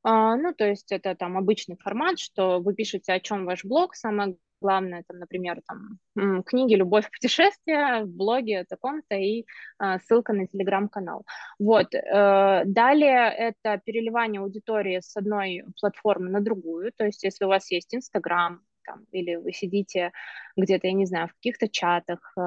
Uh, 0.08 0.36
ну, 0.36 0.54
то 0.54 0.68
есть 0.68 0.92
это 0.92 1.16
там 1.16 1.36
обычный 1.36 1.78
формат, 1.78 2.20
что 2.20 2.60
вы 2.60 2.76
пишете, 2.76 3.12
о 3.12 3.20
чем 3.20 3.46
ваш 3.46 3.66
блог, 3.66 3.96
самое 3.96 4.38
главное, 4.66 5.04
там, 5.08 5.20
например, 5.20 5.62
там, 5.68 6.44
книги 6.44 6.76
«Любовь, 6.76 7.10
путешествия» 7.12 8.04
в 8.04 8.10
блоге 8.10 8.66
таком-то 8.68 9.16
и 9.16 9.46
э, 9.80 10.00
ссылка 10.00 10.34
на 10.34 10.48
телеграм-канал. 10.48 11.24
Вот. 11.60 11.94
Э, 11.94 12.64
далее 12.66 13.30
это 13.30 13.80
переливание 13.86 14.42
аудитории 14.42 15.00
с 15.00 15.16
одной 15.16 15.64
платформы 15.80 16.30
на 16.30 16.42
другую, 16.42 16.92
то 16.98 17.06
есть 17.06 17.24
если 17.24 17.46
у 17.46 17.50
вас 17.50 17.72
есть 17.72 17.94
Инстаграм, 17.94 18.60
там, 18.86 19.06
или 19.12 19.36
вы 19.36 19.52
сидите 19.52 20.12
где-то, 20.56 20.88
я 20.88 20.94
не 20.94 21.06
знаю, 21.06 21.28
в 21.28 21.34
каких-то 21.34 21.68
чатах 21.68 22.34
э, 22.38 22.42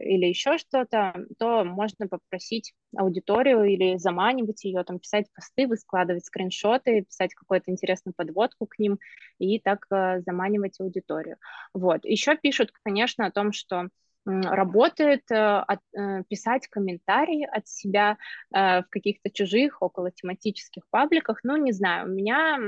или 0.00 0.26
еще 0.26 0.58
что-то, 0.58 1.14
то 1.38 1.64
можно 1.64 2.08
попросить 2.08 2.74
аудиторию 2.96 3.64
или 3.64 3.96
заманивать 3.96 4.64
ее, 4.64 4.84
там, 4.84 4.98
писать 4.98 5.26
посты, 5.34 5.66
выскладывать 5.66 6.24
скриншоты, 6.24 7.02
писать 7.02 7.34
какую-то 7.34 7.70
интересную 7.70 8.14
подводку 8.16 8.66
к 8.66 8.78
ним 8.78 8.98
и 9.38 9.58
так 9.58 9.86
э, 9.90 10.20
заманивать 10.26 10.80
аудиторию. 10.80 11.36
Вот. 11.74 12.04
Еще 12.04 12.36
пишут, 12.36 12.72
конечно, 12.84 13.26
о 13.26 13.32
том, 13.32 13.52
что 13.52 13.88
работает 14.24 15.22
э, 15.30 15.36
от, 15.36 15.80
э, 15.96 16.22
писать 16.28 16.68
комментарии 16.68 17.44
от 17.44 17.66
себя 17.66 18.18
э, 18.54 18.82
в 18.82 18.86
каких-то 18.88 19.30
чужих 19.30 19.82
около 19.82 20.10
тематических 20.10 20.84
пабликах. 20.90 21.40
Ну, 21.42 21.56
не 21.56 21.72
знаю, 21.72 22.06
у 22.06 22.10
меня 22.10 22.58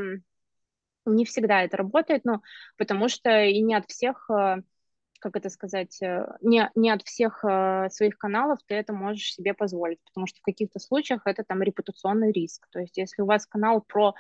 не 1.06 1.24
всегда 1.24 1.62
это 1.62 1.76
работает, 1.76 2.24
но 2.24 2.42
потому 2.76 3.08
что 3.08 3.44
и 3.44 3.60
не 3.60 3.74
от 3.74 3.86
всех, 3.90 4.28
э, 4.30 4.62
как 5.20 5.36
это 5.36 5.50
сказать, 5.50 6.00
э, 6.02 6.26
не, 6.40 6.70
не 6.74 6.90
от 6.90 7.02
всех 7.02 7.44
э, 7.44 7.88
своих 7.90 8.18
каналов 8.18 8.58
ты 8.66 8.74
это 8.74 8.92
можешь 8.92 9.34
себе 9.34 9.54
позволить, 9.54 9.98
потому 10.04 10.26
что 10.26 10.40
в 10.40 10.44
каких-то 10.44 10.78
случаях 10.78 11.22
это 11.26 11.44
там 11.44 11.62
репутационный 11.62 12.32
риск. 12.32 12.66
То 12.70 12.80
есть 12.80 12.96
если 12.96 13.22
у 13.22 13.26
вас 13.26 13.46
канал 13.46 13.82
про 13.86 14.14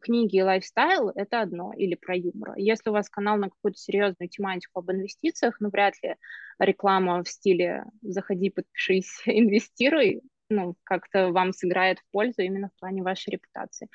книги 0.00 0.36
и 0.36 0.42
лайфстайл, 0.42 1.10
это 1.14 1.42
одно, 1.42 1.72
или 1.72 1.94
про 1.94 2.16
юмор. 2.16 2.54
Если 2.56 2.90
у 2.90 2.92
вас 2.92 3.08
канал 3.08 3.36
на 3.36 3.50
какую-то 3.50 3.78
серьезную 3.78 4.28
тематику 4.28 4.80
об 4.80 4.90
инвестициях, 4.90 5.56
ну, 5.60 5.70
вряд 5.70 5.94
ли 6.02 6.16
реклама 6.58 7.22
в 7.22 7.28
стиле 7.28 7.84
«заходи, 8.02 8.50
подпишись, 8.50 9.22
инвестируй», 9.26 10.22
ну, 10.48 10.76
как-то 10.84 11.30
вам 11.30 11.52
сыграет 11.52 12.00
в 12.00 12.10
пользу 12.10 12.42
именно 12.42 12.68
в 12.68 12.80
плане 12.80 13.02
вашей 13.02 13.30
репутации. 13.30 13.88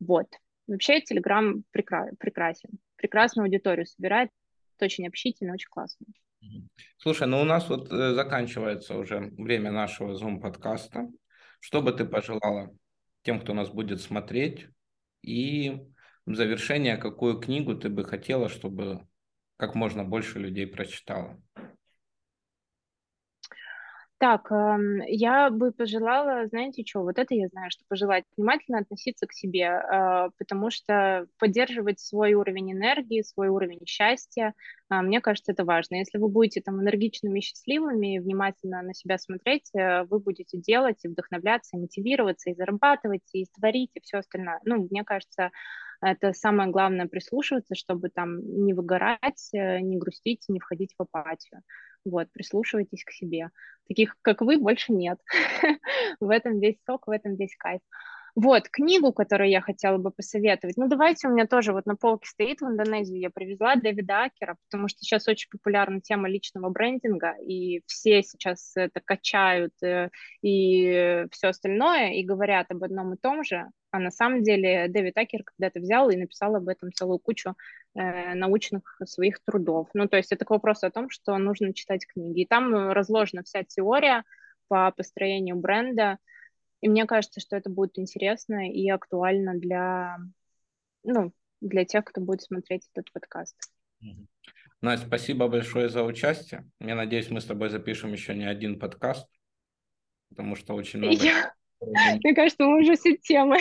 Вот. 0.00 0.28
Вообще 0.66 1.00
Telegram 1.00 1.62
прекра- 1.72 2.14
прекрасен. 2.18 2.78
Прекрасную 2.96 3.44
аудиторию 3.44 3.86
собирает, 3.86 4.30
очень 4.80 5.06
общительный, 5.06 5.52
очень 5.52 5.68
классно. 5.70 6.06
Слушай, 6.98 7.26
ну 7.26 7.40
у 7.40 7.44
нас 7.44 7.68
вот 7.68 7.90
э, 7.92 8.14
заканчивается 8.14 8.96
уже 8.96 9.32
время 9.38 9.70
нашего 9.70 10.14
Zoom-подкаста. 10.14 11.08
Что 11.60 11.82
бы 11.82 11.92
ты 11.92 12.04
пожелала 12.04 12.70
тем, 13.22 13.40
кто 13.40 13.54
нас 13.54 13.70
будет 13.70 14.00
смотреть? 14.00 14.68
И 15.22 15.80
в 16.26 16.34
завершение, 16.34 16.96
какую 16.96 17.38
книгу 17.38 17.74
ты 17.74 17.88
бы 17.88 18.04
хотела, 18.04 18.48
чтобы 18.48 19.06
как 19.56 19.74
можно 19.74 20.04
больше 20.04 20.38
людей 20.38 20.66
прочитало? 20.66 21.40
Так, 24.18 24.50
эм, 24.52 25.02
я 25.08 25.50
бы 25.50 25.72
пожелала, 25.72 26.46
знаете 26.46 26.84
что, 26.86 27.02
вот 27.02 27.18
это 27.18 27.34
я 27.34 27.48
знаю, 27.48 27.70
что 27.70 27.84
пожелать, 27.88 28.24
внимательно 28.36 28.78
относиться 28.78 29.26
к 29.26 29.32
себе, 29.32 29.64
э, 29.66 30.30
потому 30.38 30.70
что 30.70 31.26
поддерживать 31.38 32.00
свой 32.00 32.32
уровень 32.34 32.72
энергии, 32.72 33.22
свой 33.22 33.48
уровень 33.48 33.80
счастья, 33.86 34.54
э, 34.90 35.00
мне 35.02 35.20
кажется, 35.20 35.52
это 35.52 35.64
важно. 35.64 35.96
Если 35.96 36.18
вы 36.18 36.28
будете 36.28 36.60
там 36.62 36.80
энергичными 36.80 37.40
счастливыми, 37.40 38.18
внимательно 38.18 38.82
на 38.82 38.94
себя 38.94 39.18
смотреть, 39.18 39.68
э, 39.74 40.04
вы 40.04 40.20
будете 40.20 40.58
делать 40.58 41.04
и 41.04 41.08
вдохновляться, 41.08 41.76
и 41.76 41.80
мотивироваться, 41.80 42.50
и 42.50 42.54
зарабатывать, 42.54 43.22
и 43.34 43.46
творить, 43.58 43.90
и 43.94 44.00
все 44.00 44.18
остальное. 44.18 44.60
Ну, 44.64 44.86
мне 44.90 45.04
кажется, 45.04 45.50
это 46.00 46.32
самое 46.32 46.70
главное 46.70 47.06
прислушиваться, 47.08 47.74
чтобы 47.74 48.08
там 48.10 48.38
не 48.64 48.74
выгорать, 48.74 49.48
не 49.52 49.96
грустить, 49.98 50.44
не 50.48 50.60
входить 50.60 50.94
в 50.98 51.02
апатию. 51.02 51.62
Вот, 52.04 52.30
прислушивайтесь 52.32 53.04
к 53.04 53.10
себе. 53.10 53.50
Таких, 53.88 54.16
как 54.22 54.40
вы, 54.40 54.58
больше 54.58 54.92
нет. 54.92 55.18
в 56.20 56.30
этом 56.30 56.60
весь 56.60 56.76
сок, 56.86 57.06
в 57.06 57.10
этом 57.10 57.36
весь 57.36 57.56
кайф. 57.56 57.80
Вот, 58.36 58.68
книгу, 58.68 59.12
которую 59.12 59.48
я 59.48 59.60
хотела 59.60 59.96
бы 59.96 60.10
посоветовать. 60.10 60.76
Ну, 60.76 60.88
давайте, 60.88 61.28
у 61.28 61.30
меня 61.30 61.46
тоже 61.46 61.72
вот 61.72 61.86
на 61.86 61.94
полке 61.94 62.28
стоит 62.28 62.60
в 62.60 62.64
Индонезию. 62.64 63.20
Я 63.20 63.30
привезла 63.30 63.76
Дэвида 63.76 64.24
Акера, 64.24 64.56
потому 64.68 64.88
что 64.88 64.98
сейчас 65.02 65.28
очень 65.28 65.48
популярна 65.50 66.00
тема 66.00 66.28
личного 66.28 66.68
брендинга, 66.70 67.36
и 67.40 67.82
все 67.86 68.24
сейчас 68.24 68.72
это 68.74 69.00
качают 69.00 69.72
э, 69.84 70.10
и 70.42 71.26
все 71.30 71.48
остальное, 71.48 72.14
и 72.14 72.24
говорят 72.24 72.72
об 72.72 72.82
одном 72.82 73.14
и 73.14 73.16
том 73.16 73.44
же. 73.44 73.66
А 73.92 74.00
на 74.00 74.10
самом 74.10 74.42
деле 74.42 74.88
Дэвид 74.88 75.16
Акер 75.16 75.44
когда-то 75.44 75.78
взял 75.78 76.10
и 76.10 76.16
написал 76.16 76.56
об 76.56 76.68
этом 76.68 76.92
целую 76.92 77.20
кучу 77.20 77.54
э, 77.94 78.34
научных 78.34 78.98
своих 79.04 79.38
трудов. 79.44 79.90
Ну, 79.94 80.08
то 80.08 80.16
есть 80.16 80.32
это 80.32 80.44
к 80.44 80.50
вопросу 80.50 80.88
о 80.88 80.90
том, 80.90 81.08
что 81.08 81.38
нужно 81.38 81.72
читать 81.72 82.04
книги. 82.04 82.40
И 82.40 82.46
там 82.46 82.90
разложена 82.90 83.44
вся 83.44 83.62
теория 83.62 84.24
по 84.66 84.90
построению 84.90 85.54
бренда, 85.54 86.18
и 86.84 86.88
мне 86.88 87.06
кажется, 87.06 87.40
что 87.40 87.56
это 87.56 87.70
будет 87.70 87.98
интересно 87.98 88.70
и 88.70 88.86
актуально 88.90 89.54
для, 89.54 90.18
ну, 91.02 91.32
для 91.62 91.86
тех, 91.86 92.04
кто 92.04 92.20
будет 92.20 92.42
смотреть 92.42 92.86
этот 92.92 93.10
подкаст. 93.10 93.56
Настя, 94.82 95.06
спасибо 95.06 95.48
большое 95.48 95.88
за 95.88 96.02
участие. 96.02 96.68
Я 96.80 96.94
надеюсь, 96.94 97.30
мы 97.30 97.40
с 97.40 97.46
тобой 97.46 97.70
запишем 97.70 98.12
еще 98.12 98.34
не 98.34 98.44
один 98.44 98.78
подкаст, 98.78 99.26
потому 100.28 100.56
что 100.56 100.74
очень 100.74 100.98
много... 100.98 101.14
Я... 101.14 101.54
Мне 102.22 102.34
кажется, 102.34 102.64
мы 102.64 102.82
уже 102.82 102.96
все 102.96 103.16
темы. 103.16 103.56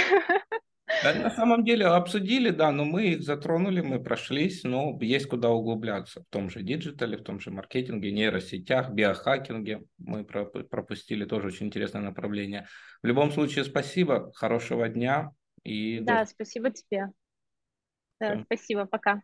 Да, 1.03 1.13
на 1.13 1.29
самом 1.29 1.63
деле 1.63 1.85
обсудили, 1.85 2.49
да, 2.49 2.71
но 2.71 2.85
мы 2.85 3.07
их 3.07 3.23
затронули, 3.23 3.81
мы 3.81 4.01
прошлись, 4.01 4.63
но 4.63 4.97
есть 5.01 5.27
куда 5.27 5.49
углубляться. 5.49 6.21
В 6.21 6.25
том 6.29 6.49
же 6.49 6.61
диджитале, 6.61 7.17
в 7.17 7.23
том 7.23 7.39
же 7.39 7.51
маркетинге, 7.51 8.11
нейросетях, 8.11 8.91
биохакинге 8.91 9.83
мы 9.97 10.23
пропустили 10.23 11.25
тоже 11.25 11.47
очень 11.47 11.67
интересное 11.67 12.01
направление. 12.01 12.67
В 13.01 13.07
любом 13.07 13.31
случае, 13.31 13.65
спасибо, 13.65 14.31
хорошего 14.33 14.87
дня. 14.87 15.31
И 15.63 15.99
да, 15.99 16.21
до... 16.21 16.25
спасибо 16.29 16.71
тебе. 16.71 17.09
Да, 18.19 18.41
спасибо, 18.45 18.85
пока. 18.85 19.21